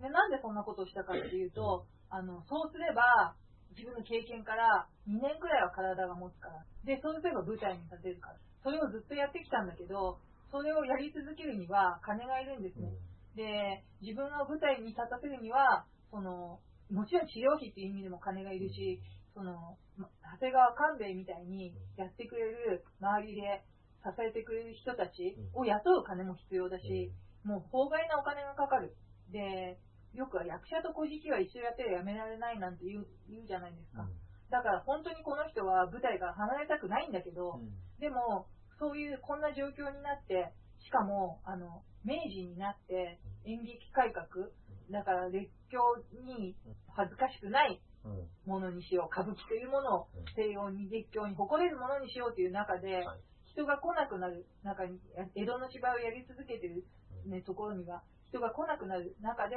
[0.00, 3.34] で、なんでそんなことをしたかっていうと、あの、そうすれば、
[3.72, 6.64] 自分の経験から2年くらいは体が持つから。
[6.84, 8.36] で、そうすれば舞台に立てるから。
[8.62, 10.20] それをずっとやってきたんだけど、
[10.52, 12.92] それをやり続けるには金がいるんですね。
[13.34, 16.60] で、自分を舞台に立たせるには、その、
[16.92, 19.00] もちろん治療費っていう意味でも金がいるし、
[19.34, 23.64] その、ま長谷川勘兵衛みたいにやってくれる周りで
[24.04, 27.10] 支えてくれる人たちを雇う金も必要だし、
[27.44, 28.94] もう法外なお金がかかる。
[29.32, 29.80] で、
[30.12, 34.04] よくは役者と小じは一緒やってやめられないなんて言う言うじゃないですか。
[34.50, 37.60] だから本当にこの人は舞台から離れたくないんだけど、
[37.98, 38.46] でも、
[38.78, 40.52] そういうこんな状況になって、
[40.84, 44.50] しかも、あの、明治になって演劇改革、
[44.90, 46.54] だから列強に
[46.92, 48.28] 恥ずかしくないうん。
[48.44, 53.20] ものにしよう、歌舞伎というものをうん西洋に列強に誇れるものにしようという中で、はい
[53.52, 54.98] 人が来なくなる中に、
[55.36, 56.84] 江戸の芝居をやり続けてる、
[57.26, 58.02] ね、ところには
[58.32, 59.56] 人が来なくなる中で、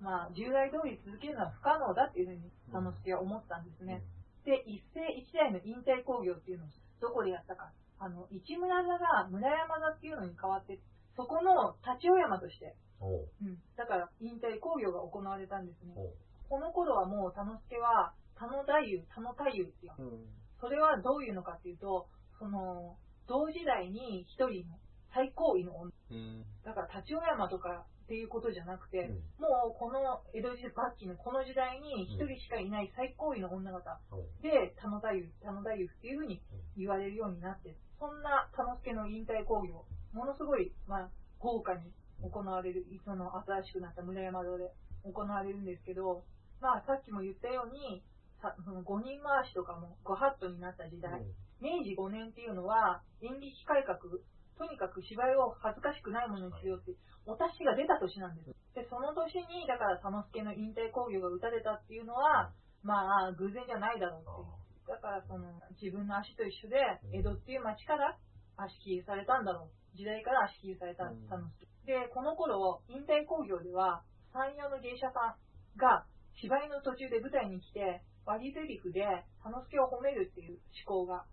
[0.00, 4.02] まあ、従来通り続けるのは不可能だっていうふうに佐之助は思ったんですね。
[4.44, 6.68] で、一世一代の引退工業っていうのを
[7.00, 7.72] どこでやったか。
[7.98, 10.80] あの、市村座が村山座っていうのに変わって、
[11.16, 13.44] そこの立ち尾山として、おう。
[13.44, 15.94] うん、だから引退工業が行われたんですね。
[16.48, 19.92] この頃はもう田之助は、田野太夫、田野太夫っていう。
[19.98, 20.26] うん。
[20.60, 22.06] それはどういうのかっていうと、
[22.38, 24.78] その、同時代に一人の
[25.12, 25.92] 最高位の女。
[26.10, 26.44] うん。
[26.64, 30.00] だから立ち尾山とかっていうことじゃなくて、うんもうこの
[30.32, 33.98] 江戸時代、末期のこの時代に一人しかいない最高位の女方。
[34.42, 35.08] で、田野太
[35.42, 36.40] 夫、田野太夫っていうふうに
[36.76, 41.92] 言われるようになって、そんな田之助の引退工業、ものすごい、まあ、豪華に
[42.22, 44.72] 行われる、その新しくなった村山堂で
[45.04, 46.24] 行われるんですけど、
[46.60, 48.02] まあ、さっきも言ったように、
[48.40, 51.24] さその5人回しとかもご法度になった時代、
[51.60, 53.98] 明治5年っていうのは演劇改革、
[54.56, 56.96] とにかく芝居を恥ずかしくないものにしようって、
[57.26, 58.56] お達しが出た年なんです。
[58.74, 62.52] で、その年に、だから佐之助の引退工業が打たれたっていうのは、
[62.82, 64.88] まあ、偶然じゃないだろうっていう。
[64.88, 66.78] だからその、自分の足と一緒で、
[67.12, 68.16] 江戸っていう町から
[68.56, 69.96] 足切りされたんだろう。
[69.96, 71.65] 時代から足切りされたうん佐之助。
[71.86, 79.06] で、この頃、引退工業では、山陽の芸者さんが芝居の途中で舞台に来て、割り台詞で
[79.42, 81.24] 佐之助を褒めるっていう思考が。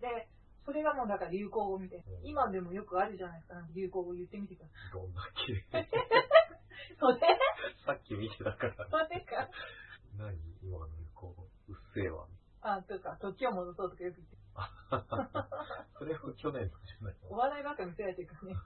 [0.00, 0.26] で、
[0.64, 2.04] それがもうだから流行語みたいな。
[2.08, 3.60] うん今でもよくあるじゃないですか。
[3.76, 4.92] 流行語言ってみてください。
[4.94, 5.60] どんだけ。
[6.98, 7.20] それ？
[7.84, 8.88] さっき見てたから。
[8.88, 9.50] それか。
[10.16, 10.38] 何？
[10.62, 11.36] 今のこ
[11.68, 12.26] う、うっせえわ。
[12.62, 14.36] あ、とか、時を戻そうとかよく言って。
[15.98, 18.56] それを去年のじゃないお笑いばっか見せられてるからね。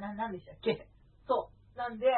[0.00, 0.88] な、なんでしたっけ？
[1.28, 1.78] そう。
[1.78, 2.08] なんで、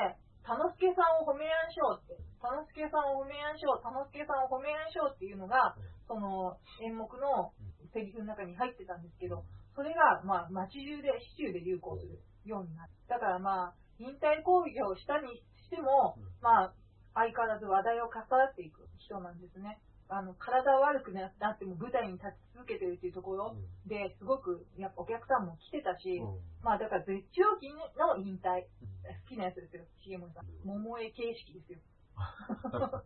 [0.43, 2.17] 田之助さんを褒めやんしょうって。
[2.41, 3.83] 田之助さんを褒めやんしょう。
[3.83, 5.77] 田之助さんを褒めやんしょうっていうのが、
[6.09, 7.53] その演目の
[7.95, 12.93] セリフの中に入ってたんですけど、それが、まあ、街中で、市中で流行するようになる。
[13.09, 16.75] だからまあ、引退講義をしたにしても、うんまあ、
[17.15, 19.79] 相変わらず話題を重なっていく人なんですね。
[20.13, 23.57] あの、体悪くなっても舞台に立ち続けてるっていうところ
[23.87, 26.21] で、すごく、やっぱお客さんも来てたし、
[26.63, 30.47] まあだから絶頂期の引退、好きなやつですよ、重森さん。
[30.65, 31.79] 桃江形式ですよ。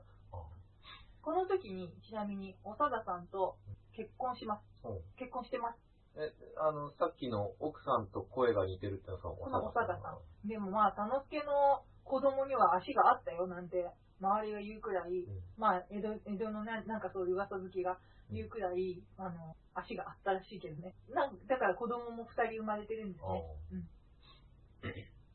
[1.22, 3.56] この時に、ちなみに、長田さんと
[3.92, 4.62] 結婚します。
[4.84, 5.78] うん結婚してます。
[6.16, 10.48] え、あの、さっきの奥さんと声が似てるってのはこの長田さん。
[10.48, 13.90] でもまあ、佐之助の子供には足があったよなんて、
[14.20, 17.98] 周りが言うくらい、うんまあ、江戸江戸のななんかそういう噂好きが
[18.30, 20.94] 言うくらい、あの、足があったらしいけどね。
[21.10, 23.86] なんだから子供も二人生まれてるんですね。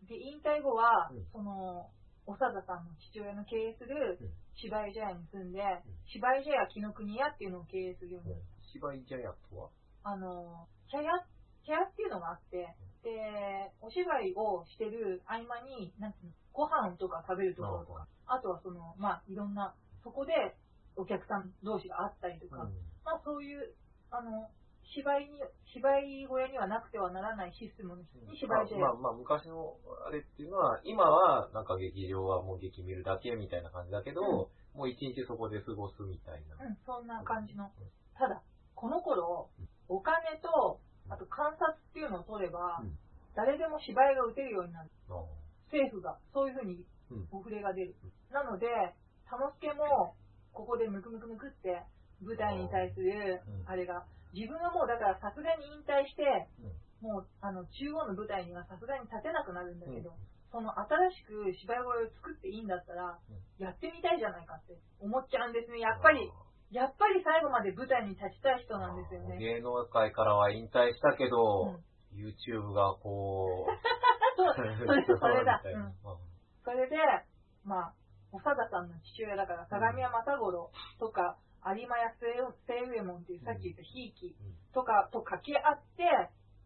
[0.10, 1.90] で、引退後は、うんその、
[2.28, 5.64] 長田さんの父親の経営するうん芝居茶屋に住んで、
[6.12, 8.44] 芝居茶屋紀ノ国屋っていうのを経営するようになる。
[8.74, 9.70] 芝居茶屋とは
[10.04, 11.10] あの、茶屋、
[11.66, 19.74] 茶屋っていうのがあって、で、お芝居をしてる合間に、なんていうの、ご飯とか食べるところとか、あとはその、まあ、いろんな、
[20.04, 20.56] そこで
[20.96, 22.70] お客さん同士が会ったりとか、
[23.04, 23.74] まあ、そういう、
[24.12, 24.50] あの、
[24.94, 25.40] 芝居に、
[25.74, 28.06] 芝居小屋にはなくてはならないシステムに
[28.38, 28.82] 芝居茶屋。
[28.82, 36.66] まあまあ、昔のあれっていうのは、今はなんか劇場はもう劇見るだけみたいな感じだけど、もう一日そこで過ごすみたいな。
[36.66, 37.72] うん、そんな感じの。
[38.18, 38.44] ただ、
[38.76, 39.50] この頃、
[39.88, 40.80] お金と、
[41.12, 42.96] あと観察っていうのを取れば、うん。
[43.36, 44.90] 誰でも芝居が打てるようになる。
[45.12, 45.24] あ
[45.68, 47.28] 政府が、そういうふうにうん。
[47.32, 47.96] お触れが出る。
[48.32, 48.68] なので、
[49.28, 50.16] 田之助も、
[50.56, 51.84] ここでムクムクムクって、
[52.24, 53.70] 舞台に対するう、ん。
[53.70, 56.24] あれが、自分はもうだからさすがに引退して、
[56.64, 56.72] う
[57.04, 57.12] ん。
[57.12, 60.16] もう、あの、中央の舞台にはさすがに立てなくなるんだけど、うん。
[60.52, 63.64] その新しく芝居小屋を作っていいんだったら、うん。
[63.64, 65.80] やってみたいじゃないかって思っちゃうんですね。
[65.80, 66.32] やっぱり、
[66.72, 69.38] やっぱり最後まで舞台に立ちたい人なんですよね。
[69.38, 73.66] 芸能界からは引退したけど、うん YouTube がこ
[74.36, 75.62] う、そう、それそれだ。
[76.64, 76.98] それで、
[77.64, 77.94] まあ、
[78.34, 84.36] 長田さんの父親だから、相模屋正五郎とか、有馬屋清右衛門っていうさっき言ったひいき
[84.74, 86.04] とかと掛け合って、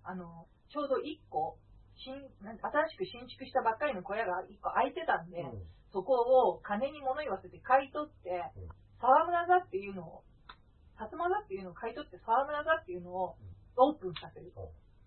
[0.03, 1.57] あの、ちょうど1個、
[1.95, 2.13] 新
[2.61, 5.63] 新しく新築したばっかりの小屋が1個空いてたんで、うん
[5.95, 6.11] そこ
[6.51, 8.69] を金に物言わせて買い取ってうん、
[9.05, 10.23] 沢村座っていうのを、
[10.97, 13.37] 薩摩座っていうのを買い取って沢村座っていうのを
[13.77, 14.49] オープンさせる。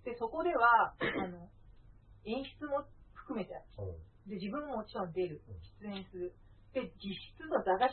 [0.06, 1.50] で、そこでは、あの、
[2.22, 2.86] 演出も
[3.26, 3.58] 含めて、
[4.30, 6.30] で、自分ももちろん出るうん、出演する。
[6.70, 7.90] で、実質の座頭。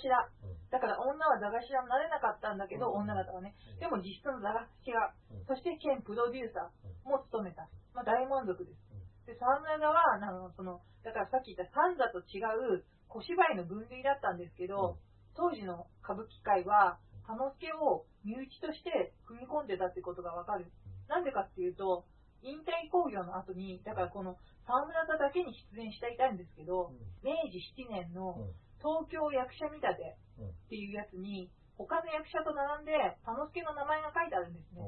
[0.70, 3.56] だから女は座頭になれなかったんだけど、うん女方はね。
[3.74, 4.68] うんでも実質の座頭
[5.32, 5.46] うん。
[5.48, 7.66] そして兼プロデューサーも務めた。
[7.96, 8.78] まあ大満足です。
[9.26, 12.44] で、沢村座は、あの、その、だからさっき言った三座と違
[12.78, 15.00] う小芝居の分類だったんですけど、
[15.36, 20.72] 当時の歌舞伎界は、田之助を身内として踏み込んでたってことがわかる。
[21.08, 22.06] なんでかっていうと、
[22.42, 28.38] 引退興行の後に、だからこの沢村座だけに出演していたんですけど、明治7年の
[28.80, 32.94] 東京役者見立てっていうやつに、他の役者と並んで、
[33.26, 34.82] 田之助の名前が書いてあるんですね。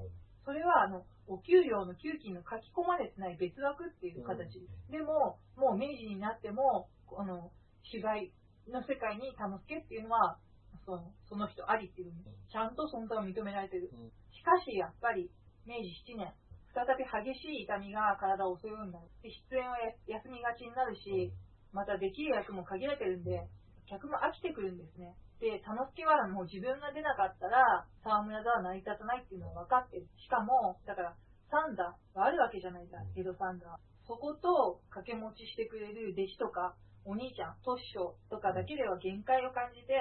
[0.45, 4.63] それは、あの、お給料の給金の書き込まれてない別枠っていう形。
[4.89, 6.87] でも、もう明治になっても、
[7.17, 7.51] あの、
[7.83, 8.31] 芝居
[8.71, 10.37] の世界に田之助っていうのは、
[10.85, 13.91] そのその人ありっていうふうに、ちゃんと存在を認められてる。
[14.31, 15.31] しかし、やっぱり、
[15.65, 16.33] 明治7年、
[16.71, 19.07] 再び激しい痛みが体を襲うようになる。
[19.21, 19.91] で出演はや
[20.21, 21.33] 休みがちになるし、
[21.73, 23.47] またできる役も限られてるんで、
[23.87, 25.15] 客も飽きてくるんですね。
[25.39, 30.07] で、田之助はもう自分が出なかったら、沢村座は成り立たないっていうのは分かってる。
[30.17, 31.15] しかも、だから、
[31.49, 33.79] 三座があるわけじゃないか、江戸三座は。
[34.07, 36.75] そこと掛け持ちしてくれる弟子とか、
[37.07, 39.95] お兄ちゃん、トッショとかだけでは限界を感じて、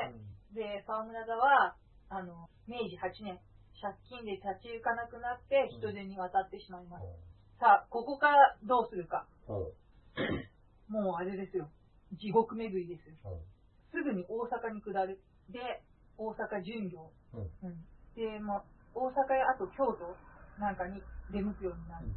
[0.51, 1.77] で、沢村座は、
[2.11, 3.39] あの、明治8年、
[3.81, 7.07] 借金で立ち行かなくなって人手に渡ってしまいます。
[7.63, 9.25] さあ、ここからどうするか。
[10.89, 11.71] もうあれですよ。
[12.19, 13.15] 地獄巡りですよ。
[13.93, 15.21] すぐに大阪に下る。
[15.51, 15.83] で、
[16.19, 17.11] 大阪巡業。
[17.63, 17.87] うん
[18.17, 20.17] で、まあ、大阪やあと京都
[20.59, 22.09] なんかに出向くようになる。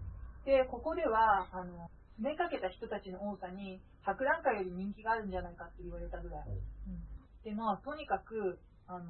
[0.46, 6.50] で、ここでは、あの、詰めかけた人たちの多さに、博覧会より人気があるんじゃないかって言われたぐらい。
[6.88, 9.08] うんで、まあ、とにかく、あの、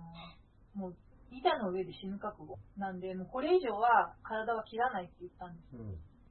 [0.76, 0.95] もう、
[1.32, 2.60] 板の上で死ぬ覚悟。
[2.78, 5.76] なんで、もうこれ以上は体は切らないって言ったんです。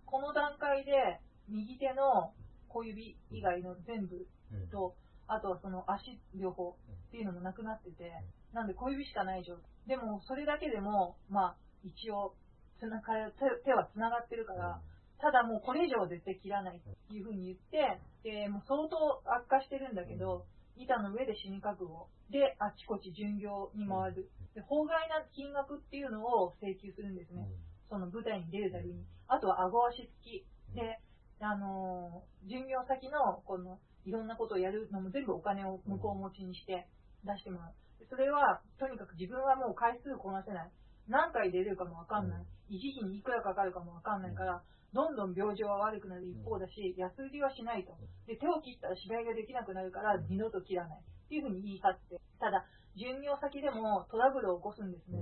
[0.07, 2.33] この段階で、右手の
[2.69, 4.27] 小指以外の全部
[4.71, 4.95] と、
[5.27, 6.77] あとはその足両方
[7.09, 8.13] っていうのもなくなってて、
[8.53, 9.65] なんで小指しかない状態。
[9.87, 12.35] でも、それだけでも、まあ、一応、
[12.79, 14.81] つなが手手は繋がってるから、
[15.21, 20.47] ただもうこれ以上は絶対切らないっていうふうに言って、で、もう相当悪化してるんだけど、
[20.77, 24.31] 板の上で死に覚悟で、あちこち巡業に回る。
[24.55, 27.49] で、法外な金額っていうのを請求するんですね。
[27.91, 29.05] その舞台に出るたびに。
[29.27, 30.47] あとは顎足付き。
[30.75, 31.01] で、
[31.41, 36.87] あの、巡業先の、この、いろんなことをやるのも全部お金を向こう持ちにして
[37.25, 37.75] 出してもらう。
[38.09, 40.71] それは、とにかく自分はもう回数こなせない。
[41.09, 42.47] 何回出れるかもわかんない。
[42.71, 47.93] 維持費にいくらかかるかもわかんないから、どんどん病状は悪くなる一方だし、安売りはしないと。
[48.27, 50.99] で、手を切ったら芝居ができなくなるから、二度と切らない。
[51.01, 52.21] っていうふうに言い張って。
[52.41, 52.65] ただ、
[52.97, 55.21] 巡業先でもトラブルを起こすんですね。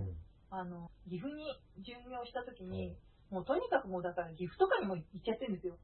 [0.51, 2.97] あの、岐阜に巡業した時に、
[3.31, 5.77] もうとにかくもうだから岐阜とかにも行っちゃってるんですよ。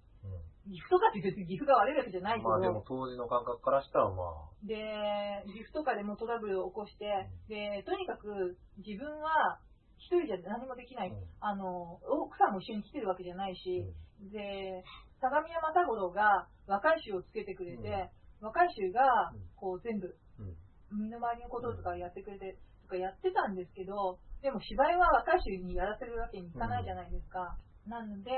[0.70, 9.58] 岐阜とかって別に岐阜が悪いわけじゃないけど、まあでも当時の感覚からしたらまあ、で、岐阜とかでもトラブルを起こして、で、とにかく自分は
[10.02, 11.10] 一人じゃ何もできない。
[11.10, 11.24] うん。
[11.40, 13.86] あの、奥さんも一緒に来てるわけじゃないし、
[14.30, 14.82] で、
[15.20, 19.46] 相模山田五郎が若い衆をつけてくれて、若い衆がうん。
[19.54, 21.06] こう全部うん。
[21.06, 27.56] 身の回りのこととかやってくれて、とかやってたんですけど、でも芝居は若い衆にやらせるわけにいかないじゃないですか。
[27.86, 28.30] なので、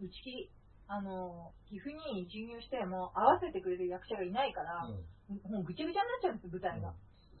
[0.00, 0.50] 打ち切り、
[0.88, 6.94] あの、岐阜に巡業しても合わせてくれる役者がいないから、もうぐちゃぐちゃになっちゃうんですよ、舞台が。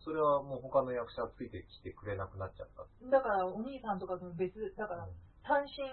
[0.08, 2.88] それはもう他の役者がついてきてくれなくなっちゃった。
[3.12, 5.04] だから、お兄さんとかとも別、だから、
[5.44, 5.84] 単身、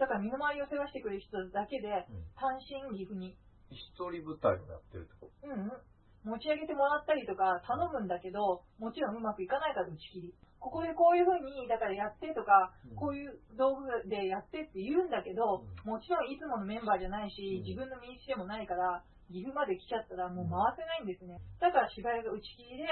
[0.00, 3.36] だから身の回りを世話してくれる人だけで、単身岐阜に、
[3.68, 10.34] 一人舞台をやってるってこうんうん、持ち上げてもらったりとか頼むんだけど、もちろんうまくいかないから打ち切り。
[10.58, 12.96] ここでこういう風に、だからやってとか、うん。
[12.96, 21.36] こういう道具でやってって言うんだけど、もちろんいつものメンバーじゃないしうん、自分の身内でもないから、岐阜まで来ちゃったらもう回せないんですね。
[21.60, 22.88] だから芝居が打ち切りで、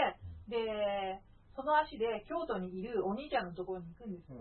[0.49, 1.21] で、
[1.55, 4.29] その足で京都にいるお兄ちゃんのところに行くんです。
[4.29, 4.35] と。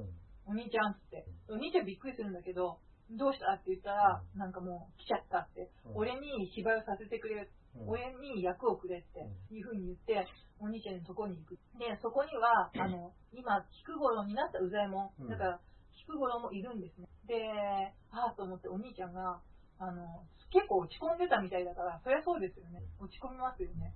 [0.46, 1.26] お兄ちゃんっつって。
[1.50, 2.78] お兄ちゃんびっくりするんだけど、
[3.12, 5.70] どうしたって言ったら、なんかもう来ちゃったって。
[5.86, 7.48] うん俺に芝居をさせてくれ、
[7.86, 9.20] 俺に役をくれって
[9.54, 10.28] いうふうに言って、
[10.60, 11.60] お兄ちゃんのとこに行く。
[11.78, 15.30] で、そこには、 あの、今、菊五郎になったうざいもうんん。
[15.30, 15.60] だから、
[15.94, 17.08] 菊五郎もいるんですね。
[17.28, 19.42] で、ああと思ってお兄ちゃんが、
[19.80, 22.82] あの、結構落ち込んでたみたいだから、そりゃそうですよね。
[23.00, 23.94] 落ち込みますよね。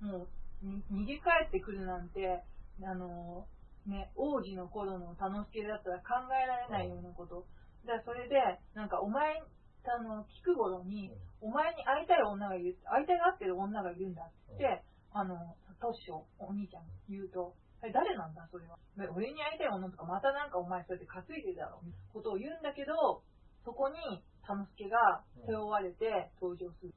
[0.00, 2.42] もう、に逃げ帰ってくるなんて、
[2.82, 3.46] あの、
[3.86, 7.46] ね、王子の頃の楽之助だったら考えられないようなこと。
[7.86, 8.36] だからそれで、
[8.74, 18.76] なんかお前、あの、菊五郎に、お前に会いたい女がいる、会いたがってる女がいるんだって、あの、トッショ、お兄ちゃんが言うと、え、誰なんだ、それは。
[18.96, 23.24] で俺に会いたい女とか、またなんかお前そうやって担いでるだろう、ことを言うんだけど、
[23.64, 23.96] そこに、
[24.44, 26.92] 田之助が背負われて登場する。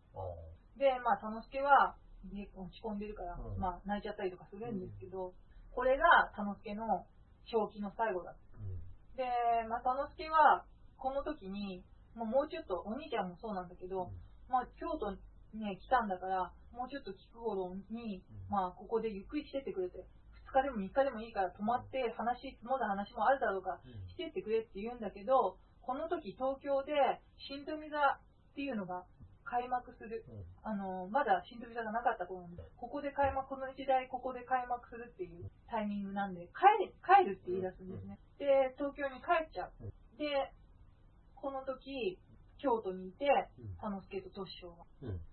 [0.78, 1.95] で、まあ、田之助は、
[2.32, 3.59] ね落ち込んでるから、うん。
[3.59, 5.34] まあ、泣いちゃったりとかするんですけど、
[5.74, 7.05] これが田之助の
[7.45, 8.36] 正気の最後だ。
[9.17, 9.26] で、
[9.69, 10.65] まあ、田之助は、
[10.97, 11.84] この時に、
[12.15, 14.11] もうもうちょっと、お兄ちゃんもそうなんだけど、
[14.49, 15.17] まあ、京都に
[15.59, 20.05] ね、来たんだから、もうちょっと菊五郎に、まあ、ここでゆっくりしてってくれて、
[20.49, 26.93] 2日でも3日でもいいから泊まって話、積もる話もあるだろうから、してってくれって言うんだけど、この時東京で
[27.38, 29.03] 新富座っていうのが
[29.43, 30.23] 開幕する。
[30.63, 38.19] あの、まだ新富座がなかった頃なんで、ここで開幕、この時代ここで開幕するっていうタイミングなんで、帰る、帰るって言い出すんですね。
[38.39, 39.73] で、東京に帰っちゃう。
[40.17, 40.51] で、
[41.35, 42.17] この時、
[42.57, 43.27] 京都にいて、
[43.81, 44.85] 田之助と敏章が。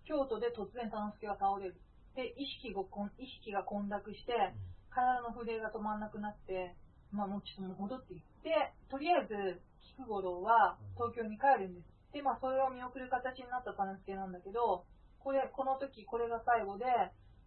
[0.05, 1.81] 京都で突然田之助が倒れる。
[2.15, 4.35] で、意識がこん意識が混濁して、
[4.91, 6.75] 体の震えが止まんなくなって、
[7.13, 9.63] まあもうちょっと戻っていって、とりあえず、
[9.95, 11.90] 菊五郎は東京に帰るんです。
[12.13, 14.85] で、まあそれを見送る形になった田之助なんだけど、
[15.21, 16.85] これ、この時これが最後で、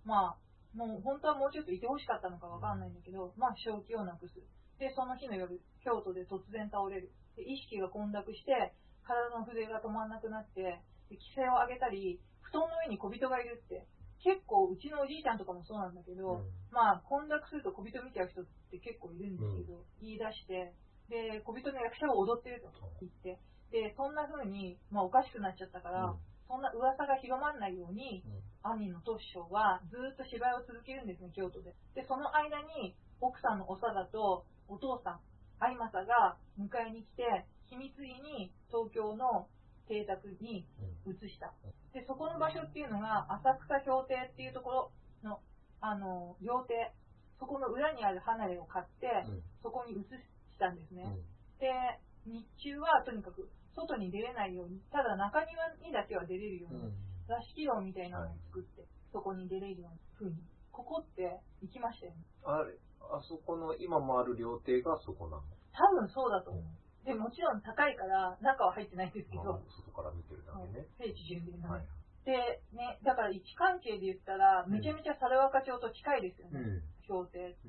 [0.05, 4.41] まあ、もう本当はもうちょっといてほしかったのかわかんないんだけど、まあ正気をなくす。
[4.79, 7.11] で、その日の夜、京都で突然倒れる。
[7.35, 13.85] で、意識が混濁して、体の筆が止まんなくなって、で規制を上げたり、布団の上に小人がいるって。
[14.23, 20.71] 結構、うちのおじいちゃんとかもそうなんだけど、まあ、混濁すると小人見ちゃう人って結構いるんですけど、言い出して、
[21.11, 22.71] で、小人の役者が踊ってると
[23.03, 23.37] 言って、
[23.73, 26.13] で、そんな風に、まあ、おかしくなっちゃったから、
[26.47, 28.21] そんな噂が広まらないように、
[28.61, 31.73] 兄のトッショはずーっと芝居を続けるんですね、京都で。
[31.97, 35.19] で、その間に、奥さんの長田とお父さん、
[35.65, 39.49] 有正が迎えに来て、秘密裏に東京の
[39.89, 40.67] 邸宅に
[41.09, 41.51] 移した。
[41.93, 44.91] で、そこの場所っていうのが、浅草氷亭っていうところ
[45.23, 45.39] の、
[45.81, 46.93] あの、料亭。
[47.39, 49.25] そこの裏にある離れを買って、
[49.63, 50.05] そこに移
[50.53, 51.17] したんですね。
[51.59, 51.73] で、
[52.25, 56.93] 日中はとにかく外に出れないように、ただ中庭にだけは出れるように、
[57.27, 60.37] 座敷牢みたいなのを作って、そこに出れるような風に。
[60.71, 62.25] ここって行きましたよね。
[62.43, 65.43] あれ、あそこの今もある料亭がそこなの？
[65.71, 66.63] 多分そうだと思う。
[67.05, 70.87] で、もちろん高いから中は入ってないんですけまあど、外から見てるだけね。
[70.97, 71.87] 聖地巡礼のはいね。。
[72.25, 76.81] で、ね、だから位置関係で言ったら、めちゃめちゃ猿若町と近いですよね。
[77.07, 77.67] 氷亭って。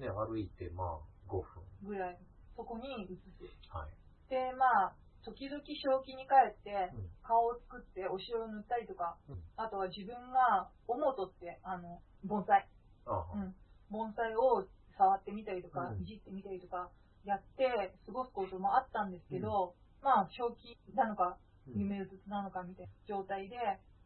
[0.00, 1.62] ね、歩いてまあ5分。
[1.84, 2.18] ぐらい。
[2.56, 3.44] そこに移す。
[3.68, 3.90] はい。
[4.30, 7.10] で、まあ、時々正気に帰ってうん。
[7.22, 9.42] 顔を作ってお塩を塗ったりとか、うん。
[9.56, 12.66] あとは自分がおもとってあの盆栽、
[13.06, 13.54] あうん、
[13.90, 14.66] 盆栽を
[14.98, 16.02] 触ってみたりとか、うん。
[16.02, 16.90] いじってみたりとか
[17.24, 21.80] やって過ごすこともあったんですけど、まあ正気なのかうん。
[21.80, 23.56] 夢うつつなのかみたいな状態で、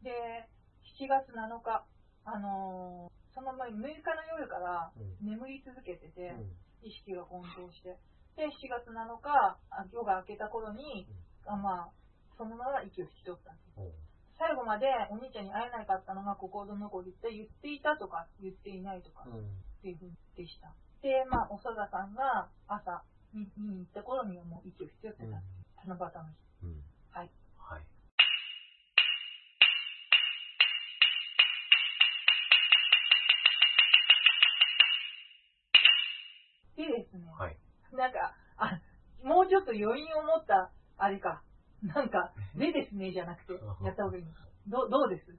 [0.03, 0.47] で、
[1.01, 1.83] 7月7日、
[2.25, 5.25] あのーその前6日の夜からうん。
[5.25, 6.57] 眠り続けてて、うん。
[6.81, 7.97] 意識が混沌して、
[8.37, 11.09] で、7月7日、あ夜が明けた頃に、
[11.45, 11.91] あまあ、
[12.37, 13.81] そのまま息を引き取ったんです。
[13.81, 14.07] うん
[14.37, 20.69] 最後までお兄ちゃんに会えなかったのが心残りって言っていたとか言っていないとかうんっていうふうでした。
[21.01, 23.01] で、まあ、長田さんが朝
[23.33, 25.41] 見見に行った頃にはもう息を引き取ってた。
[25.89, 26.29] 七夕の
[26.61, 26.65] 日。
[26.65, 27.31] うんはい。
[27.57, 27.85] はい。
[36.77, 37.57] でですね、はい。
[37.93, 38.81] なんか、あ、
[39.23, 41.43] もうちょっと余韻を持った、あれか。
[41.83, 44.25] なんか、 でですね、じゃなくて、やった方がいい。
[44.67, 45.31] どどうです？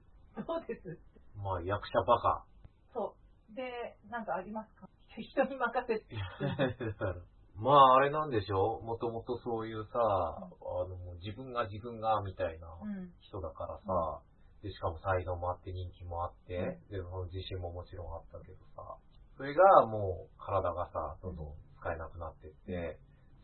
[0.47, 0.97] どうです？
[1.35, 2.45] まあ、役者バカ。
[2.93, 3.15] そ
[3.51, 3.55] う。
[3.55, 4.87] で、なんかありますか？
[5.17, 6.05] 人に任せて。
[7.55, 10.39] まあ、あれなんでしょうもともとそういうさ、あ
[10.87, 13.11] の、もう自分が自分がみたいなうん。
[13.19, 14.21] 人だからさ、
[14.63, 18.95] で、しかも才能もあって人気もあって、で、その自信ももちろんあったけどさ、
[19.35, 22.99] それがもう体がさ、どんどん使えなくなってって、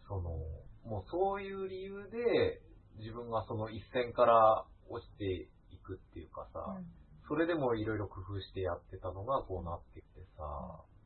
[0.08, 0.22] その、
[0.86, 2.62] もうそういう理由で、
[2.98, 5.26] 自分がその一線から落ちて
[5.72, 6.86] いくっていうかさ、うん
[7.28, 10.46] それでもいろいろ工夫してやってたのがこうなってきてさ、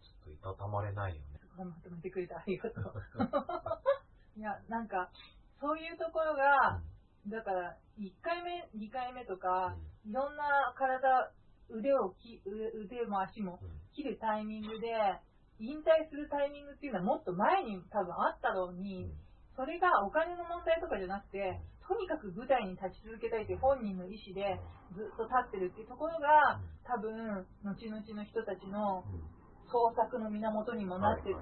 [0.03, 1.39] ちょっといたたまれないよね。
[1.57, 2.93] まとめてくれてありがとう。
[4.35, 5.09] いや、なんか、
[5.59, 6.81] そういうところが、
[7.27, 9.75] だから、1回目、2回目とか、
[10.05, 11.31] いろんな体、
[11.69, 15.19] 腕をき、腕腕も足もうん切るタイミングで、
[15.59, 19.11] 引退するタイミングっていうのはもっと前に多分あったろうに、
[19.55, 24.61] それがお金の問題とかじゃなくて、とにかく舞台に立ち続けたいという本人の意思で
[24.93, 29.03] ずっと立ってるっていうところが、多分、後々の人たちの
[29.67, 31.33] 創作の源にもなって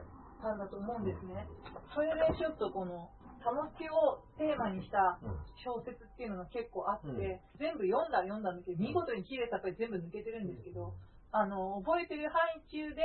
[0.41, 1.45] たんだと思うんですね。
[1.93, 3.11] それでちょっとこの、
[3.47, 5.39] 楽しをテーマにしたうん。
[5.63, 7.59] 小説っていうのが結構あって、うん。
[7.59, 10.95] 全部読んだら読んだんだけど、見事に綺麗さっぱり全部抜けてるんですけど、
[11.31, 13.03] あの、覚えてる範囲中で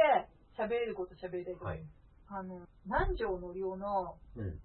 [0.58, 2.02] 喋れること喋りたいと思います。
[2.28, 4.58] あの、南條のりおのうん。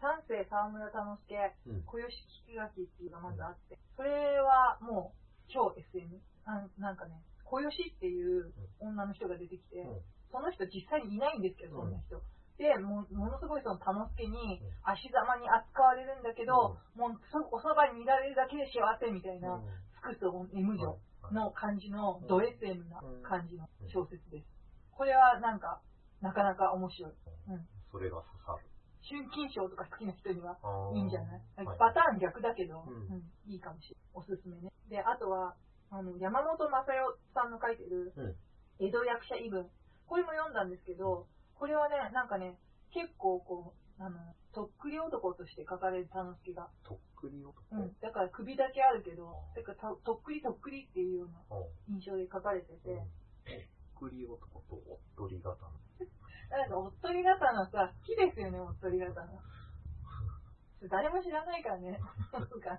[0.00, 1.82] 三世沢村忠介、うん。
[1.82, 2.06] 小吉
[2.46, 5.14] 聞き書きっていうのがまずあって、それはも
[5.48, 6.20] う超 SM。
[6.44, 10.00] あなんかね、小吉っていう女の人が出てきて、うん
[10.32, 12.20] その人実際にいないんですけど、そんな人。
[12.58, 19.62] でも、ものすごいその楽助にうん足ざまに扱われるんだけど、もうそおそばにいられるだけで幸せみたいな、
[20.02, 20.98] 尽くす M 女
[21.32, 24.55] の感じのド SM な感じの小説です。
[24.96, 25.80] これはなんか、
[26.20, 27.12] なかなか面白い。
[27.48, 27.68] うん。
[27.92, 28.66] それが刺さる。
[29.08, 30.58] 春金賞とか好きな人には
[30.94, 34.04] いいんじゃない、はいパターン逆だけど、ううんんいいかもしれない。
[34.14, 34.72] おすすめね。
[34.88, 35.54] で、あとは、
[35.90, 38.36] あの、山本正代さんの書いてるうん、
[38.80, 39.70] 江戸役者異文。
[40.06, 42.58] これも読んだんですけど、これはね、なんかね、
[42.90, 44.18] 結構こう、あの、
[44.52, 46.68] とっくり男として書かれる楽しが。
[46.82, 47.62] とっくり男？
[47.72, 47.96] うん。
[48.00, 51.56] だから首だけあるけど、だからととっくりとっくりっていうような
[51.88, 53.04] うん印象で書かれてて、とっ
[53.96, 55.72] くり男とおっとり型の。
[56.50, 59.40] なんか、おっとり型のさ、好きですよね、おっとり型の。
[60.88, 61.98] 誰も知らないからね。
[62.32, 62.78] なんか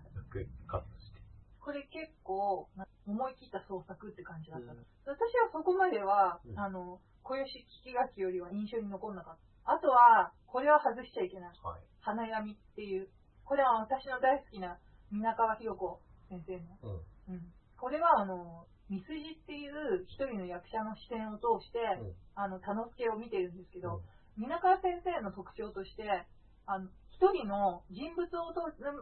[0.68, 1.20] カットして。
[1.60, 4.72] これ結構、な思い切った創作って感じだった。
[4.72, 9.72] うん私はそこまでは、うんあの、小吉聞き書きよりは印象に残んなかった。
[9.72, 11.50] あとは、これは外しちゃいけない。
[11.64, 11.82] はい。
[12.02, 13.08] 花闇っていう。
[13.46, 14.78] これは私の大好きな
[15.10, 17.04] 皆川博子先生の。
[17.28, 17.36] うん。
[17.36, 17.54] うん。
[17.80, 22.16] これは、あの、ミスジっていう一人の役者の視点を通して、うん。
[22.36, 24.02] あの、楽助を見てるんですけど、
[24.38, 26.24] 皆川先生の特徴として、
[26.66, 28.62] あの、一人の人物を通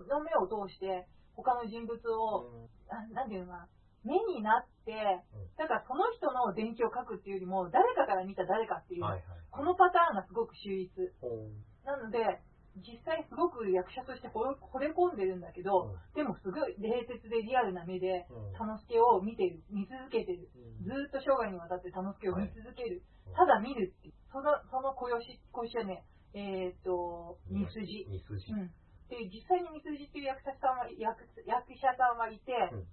[0.09, 1.05] の目を通して、
[1.35, 3.67] 他の人物を、ななんていうのかな、
[4.05, 5.21] 目になって、
[5.57, 9.23] だからその人の伝記を書くっていうよりも、誰かから見た誰かっていう、はいはい。
[9.51, 10.91] このパターンがすごく秀逸。
[11.19, 11.49] ほ
[11.83, 12.41] なので、
[12.83, 20.49] 実際すごく役者として惚れ込んでるんだけど、うんでもすごい冷徹でリアルな目で、うん楽助を見てる、見続けてる。
[20.55, 23.03] うんずーっと生涯にわたって楽助を見続ける。
[23.03, 24.13] はいただ見るって。
[24.31, 28.05] その、その小吉、小吉はね、えっ、と、三筋。
[28.53, 28.71] うん。
[29.09, 32.85] で、実際に三筋っていう役者さんは、役役者さんはいて、うん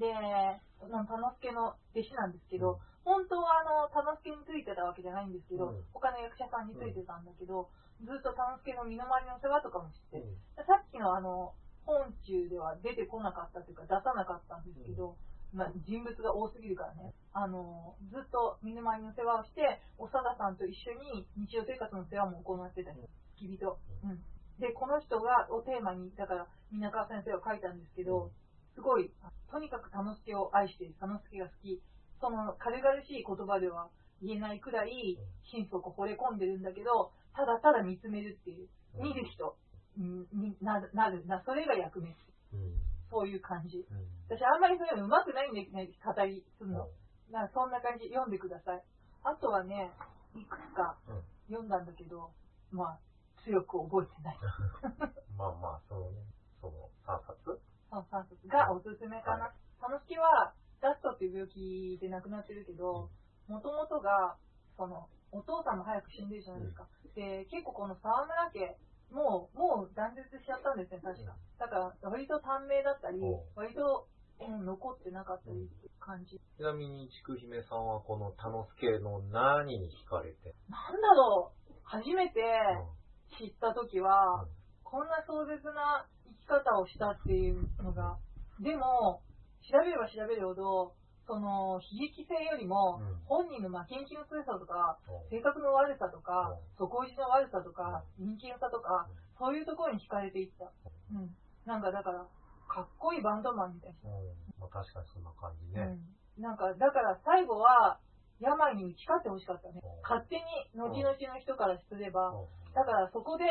[0.00, 0.08] で、
[0.80, 7.68] その田之助の弟子なんですけど、本当はあの、田之助についてたわけじゃないんですけど、うん他の役者さんについてたんだけど、
[8.04, 10.64] ずっと田之助の身の回りの世話とかもして、うん。
[10.64, 11.52] さっきのあの、
[11.84, 15.16] 本中では出てこなかったというか出さなかったんですけど、
[15.52, 23.02] まあ、人物が多すぎるからね、あの、ずっと身の回りの世話をして、長田さんと一緒に日常生活の世話も行ってたり、
[23.34, 23.78] 付き人。
[24.04, 24.22] うん。
[24.60, 28.30] で、この人が、をテーマに、だから、皆川先生は書いたんですけど、
[28.74, 29.10] すごい、
[29.50, 31.82] とにかく楽之助を愛している、楽之助が好き。
[32.20, 33.88] その、軽々しい言葉では
[34.22, 35.18] 言えないくらい、
[35.50, 39.56] 心底惚れ込んでるんだけど、ただただ見つめるっていう、見る人
[39.96, 42.16] になる、なる、な、それが役目。
[42.52, 42.74] うん。
[43.10, 43.78] そういう感じ。
[43.78, 44.06] うん。
[44.28, 46.84] 私あんまりそういうの上手くないんでね、語りするの。
[46.84, 48.82] うなそんな感じ、読んでください。
[49.22, 49.90] あとはね、
[50.34, 52.30] いくつかうん読んだんだけど、
[52.70, 52.98] まあ、
[53.44, 54.38] 強く覚えてない。
[55.36, 56.22] まあまあ、そのね、
[56.60, 59.52] その3冊その3冊がおすすめかな。
[59.82, 63.10] 楽しきは、ダストっていう病気で亡くなってるけど、
[63.48, 64.36] もともとが、
[64.76, 66.86] その、お父さんも早く死んでるじゃないですか。
[67.14, 68.76] で、結構この沢村家、
[69.10, 71.34] もう、もう断絶しちゃったんですね、確か。
[71.58, 73.20] だから、割と短命だったり
[73.54, 74.06] 割と、
[74.40, 76.38] うん、残ってなかったりって感じ。
[76.38, 82.40] ちなみに、ちくひめさんはこの田之助の何に惹かれて、なんだろう、初めて
[83.38, 84.48] 知った時は、うん。
[84.82, 88.18] こんな壮絶な生き方をしたっていうのが、
[88.60, 89.22] でも、
[89.70, 90.94] 調べれば調べるほど、
[91.30, 99.06] その、悲劇性よりもうん、本人の負けん気の強さとか、うん性格の悪さとかうん、底意地の悪さとか、人気の差とか、
[99.38, 100.66] そういうところに惹かれていった。
[101.14, 101.30] うん。
[101.64, 102.26] なんかだから、
[102.66, 104.10] かっこいいバンドマンみたいな。
[104.10, 104.26] うん
[104.58, 105.98] まあ、確かにそんな感じね。
[106.36, 106.42] うん。
[106.42, 108.00] なんか、だから最後は、
[108.40, 110.02] 病に打ち勝ってほしかったねうん。
[110.02, 110.42] 勝手に、
[110.74, 113.44] 後々の人からすれば、うんだからそこで、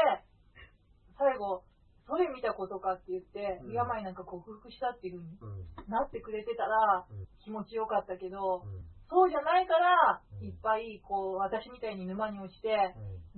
[1.17, 1.63] 最後、
[2.09, 3.71] それ見たことかって言って、うん。
[3.71, 5.93] 病なんか克服したっていう風にうん。
[5.93, 7.27] なってくれてたらうん。
[7.45, 8.81] 気持ちよかったけど、うん。
[9.09, 10.47] そうじゃないから、うん。
[10.47, 12.73] いっぱいこう、私みたいに沼に落ちて、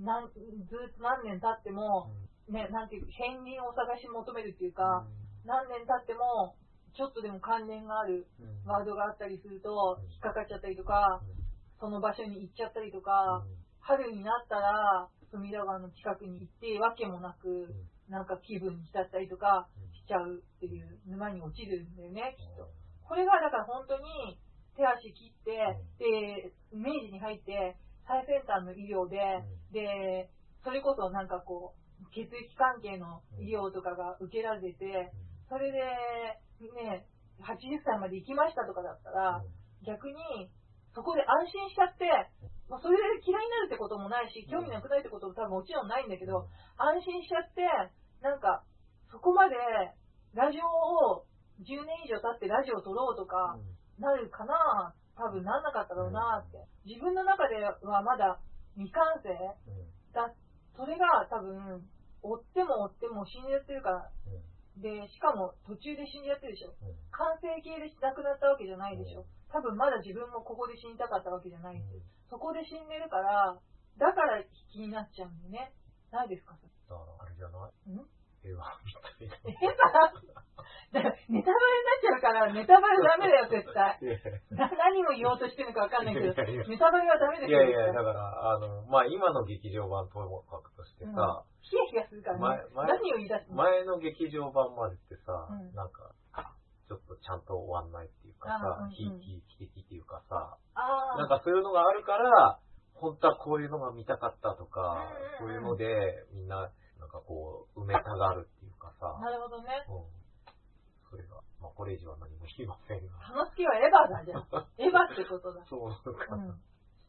[0.00, 0.04] ん。
[0.04, 2.08] なんずっと何年経っても、
[2.48, 5.04] ね、なんていう、片鱗を探し求めるっていうか、
[5.44, 6.56] 何年経っても、
[6.96, 8.70] ちょっとでも関連があるうん。
[8.70, 11.20] ワードがあったりするとうん、引っかかっちゃったりとか、
[11.80, 13.44] その場所に行っちゃったりとか、
[13.80, 17.74] 春になったら、隅田川の近くに行って、わけもなく、
[18.12, 19.66] なんか気分に浸ったりとか
[19.96, 22.68] しちゃうっていう沼に落ちるんだよね、きっと。
[23.08, 24.36] これがだから本当に
[24.76, 27.76] 手足切って、で、明治に入って
[28.06, 29.16] 最先端の医療で、
[29.72, 30.28] で、
[30.62, 35.12] それこそなんかこう、血液関係の医療とかが受けられて、
[35.48, 35.80] それで
[36.60, 37.08] ね、
[37.40, 39.40] 80歳まで行きましたとかだったら、
[39.86, 40.52] 逆に
[40.94, 42.04] そこで安心しちゃって、
[42.68, 47.64] まあ、それで嫌いになるってこともないし、興味なくないってことも多分もちろんないんだけど、安心しちゃって、
[48.22, 48.62] なんか、
[49.10, 49.56] そこまで
[50.32, 50.64] ラジオ
[51.12, 51.26] を
[51.60, 53.58] 10年以上経ってラジオを撮ろうとか
[53.98, 54.94] なるかな？
[55.14, 56.56] 多分なんなかったろうなって。
[56.86, 58.40] 自分の中ではまだ
[58.74, 59.28] 未完成
[60.14, 60.32] だ。
[60.74, 61.84] それが多分、
[62.22, 64.08] 追っても追っても死んじゃってるから。
[64.80, 66.72] で、しかも途中で死んじゃってるでしょ。
[67.12, 69.26] 完成形で亡くなったわけじゃないでしょ。
[69.52, 72.00] 多分まだ自分もここで死にたかったわけじゃないんですよ。
[72.32, 73.60] そこで死んでるから、
[74.00, 74.40] だから
[74.72, 75.76] 気になっちゃうんだよね。
[76.08, 76.56] ないですか？
[76.56, 77.96] それだからあれじゃない？
[77.96, 78.04] ん？
[78.44, 80.12] 映画みたいな。
[80.92, 83.98] ネタバレになっちゃうから、ネタバレダメだよ、 絶対。
[84.52, 86.34] 何を言おうとしてるのかわかんないけど、ネ
[86.76, 87.62] タバレはダメですよ。
[87.62, 92.64] やいや、だから、あの、まあ、今の劇場版ともかくとしてさ、ヒヤヒヤするからね。
[92.74, 93.56] 何を言い出すの？
[93.56, 95.72] 前の劇場版までってさ、うん。
[95.72, 96.12] なんか、
[96.88, 102.58] ちょっとちゃんと終わんないっていうかさひいき的っていうかさ、あなんかそういうのがあるから、
[102.92, 105.08] 本当はこういうのが見たかったとか
[105.38, 106.70] そういうので、みんな、
[107.02, 109.82] なんかこう、埋めたがるっていうかあ、さ、なるほどね。
[109.90, 110.22] うん。
[111.10, 113.18] それが、まあ、これ以上は何も言いませんが。
[113.34, 114.46] 楽しきはエヴァだじゃん。
[114.78, 115.66] エヴァってことだ。
[115.66, 116.44] そうなのかな。
[116.46, 116.60] うん。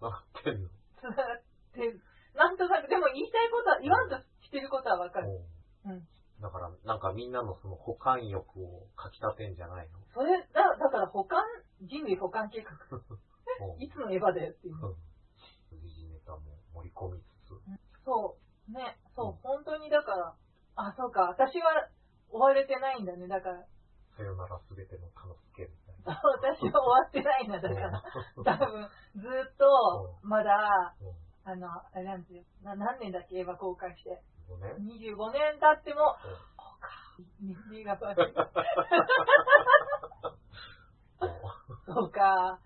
[0.02, 0.70] なってんの。
[0.98, 1.42] つながっ
[1.74, 1.94] て、
[2.34, 5.30] なんとなく、でも言いたいことは、言わんとしてることはわかる。
[5.86, 6.08] うんうん。
[6.42, 10.00] だから、なんかみんなのその保管欲をかきたてんじゃないの？
[10.14, 11.40] それ、だだから保管、
[11.82, 12.72] 人類保管計画。
[12.98, 13.04] うん
[13.80, 14.76] いつのエヴァだよっていう。
[14.76, 14.96] うん
[15.70, 16.40] 時事ネタも
[16.74, 18.04] 盛り込みつつ。
[18.06, 18.38] そ
[18.68, 18.72] う。
[18.72, 18.98] ね。
[19.16, 19.34] そうう。
[19.34, 20.36] ん本当にだから、
[20.76, 21.22] あ、そうか。
[21.30, 21.88] 私は
[22.30, 23.28] 追われてないんだね。
[23.28, 23.64] だから、
[24.18, 26.22] さよならすべての楽しけみたいな。
[26.22, 27.60] 私は終わってないんだ。
[27.62, 28.04] だから、
[28.44, 31.24] 多分、ずっと、まだ、うん。
[31.46, 32.44] あの、あれなんですよ。
[32.64, 34.22] な何年だっけ、エヴァ公開して。
[34.48, 34.76] ごめん。
[34.78, 36.16] 25年経っても、
[36.58, 36.90] そうか。
[37.42, 38.34] 年齢が悪い。
[41.86, 42.60] そうか。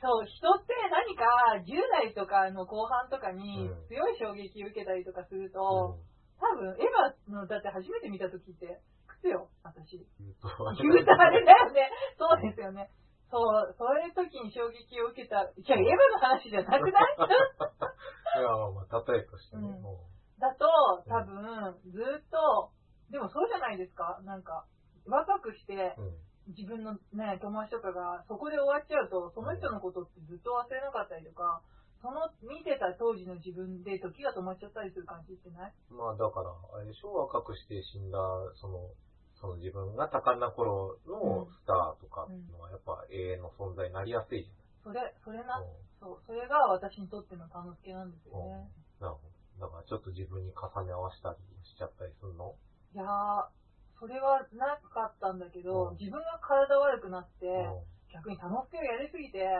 [0.00, 1.24] そう、人って何か
[1.64, 8.80] 10代とかの後半とかにうん強い衝撃を受けたりとかすると、うん多分、エヴァの、だって初めて見た時って、
[9.20, 9.98] 靴よ、私。
[10.18, 10.48] 言うと、
[10.82, 11.90] 言うとあれだよね。
[12.18, 12.90] そうですよね。
[13.30, 17.16] そう、そういう時に衝撃を受けた、じゃあエヴァの話じゃなくない？
[18.38, 19.68] いや、まあ、例えとしてね。
[19.68, 19.98] うんも
[20.38, 20.66] だと、
[21.08, 22.70] 多分、ずっと、
[23.08, 24.20] でもそうじゃないですか。
[24.24, 24.66] なんか、
[25.06, 26.14] 若くしてう、うん。
[26.48, 31.62] 自分のね、友達とかがそこで終わっちゃうと、その人のことってずっと忘れなかったりとか、
[32.04, 35.72] その見てた当時の自分で時が止まっちゃったりする感じってない？
[35.88, 38.20] まあだから、あれでしょ、若くして死んだ、
[38.60, 38.92] その、
[39.40, 44.52] その自分が多感な頃のスターとかっていうのはやっぱ永遠の存在になりやすいじ
[44.84, 45.68] それ、それな、ゃない。
[45.96, 48.68] そう、それが私にとっての楽しけなんですよね。
[49.00, 49.24] なるほ
[49.58, 49.64] ど。
[49.64, 52.52] だからちょっと自分に重ね合わせたりしちゃったりするの？
[52.92, 53.48] いやー、
[53.96, 57.80] それはなかったんだけど、うん自分が体悪くなって、う
[58.14, 59.50] 逆に楽しけをやりすぎて、ん。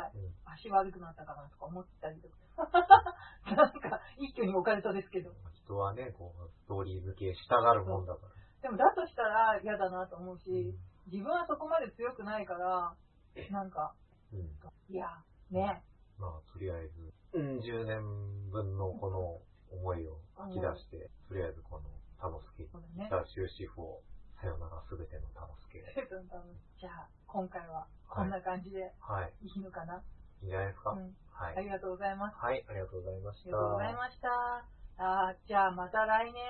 [0.47, 2.39] 足悪くなったかなとか思ったりとか。
[3.51, 5.35] なんか、一挙にオカルトですけど。
[5.67, 8.33] 人はね、こう、ストーリー付けしたがるもんだから。
[8.63, 12.97] でもだとしたら嫌だなと思うし、うん自分はそこまで強くないから、
[13.51, 13.95] なんか、
[14.33, 14.49] うん。
[14.89, 15.83] いや、ね、
[16.19, 19.41] まあ、とりあえず、うん、10年分のこの
[19.71, 21.85] 思いを吐き出して、とりあえずこの、
[22.19, 23.07] タノスケ、そうだね。
[23.09, 24.01] 北終止符を、
[24.41, 25.85] さよならすべてのタノスケ。
[26.79, 29.33] じゃあ、今回はこんな感じではい。
[29.43, 30.03] いいのかな、
[30.43, 31.17] いいんじゃないですか、うん。
[31.33, 31.57] はい。
[31.57, 32.37] ありがとうございます。
[32.37, 33.49] はい、ありがとうございました。
[33.49, 34.29] ありがとうございました。
[34.97, 36.43] あーじゃあまた来年。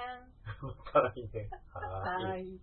[0.61, 1.51] また来年。
[1.73, 2.25] はい。
[2.29, 2.61] はい。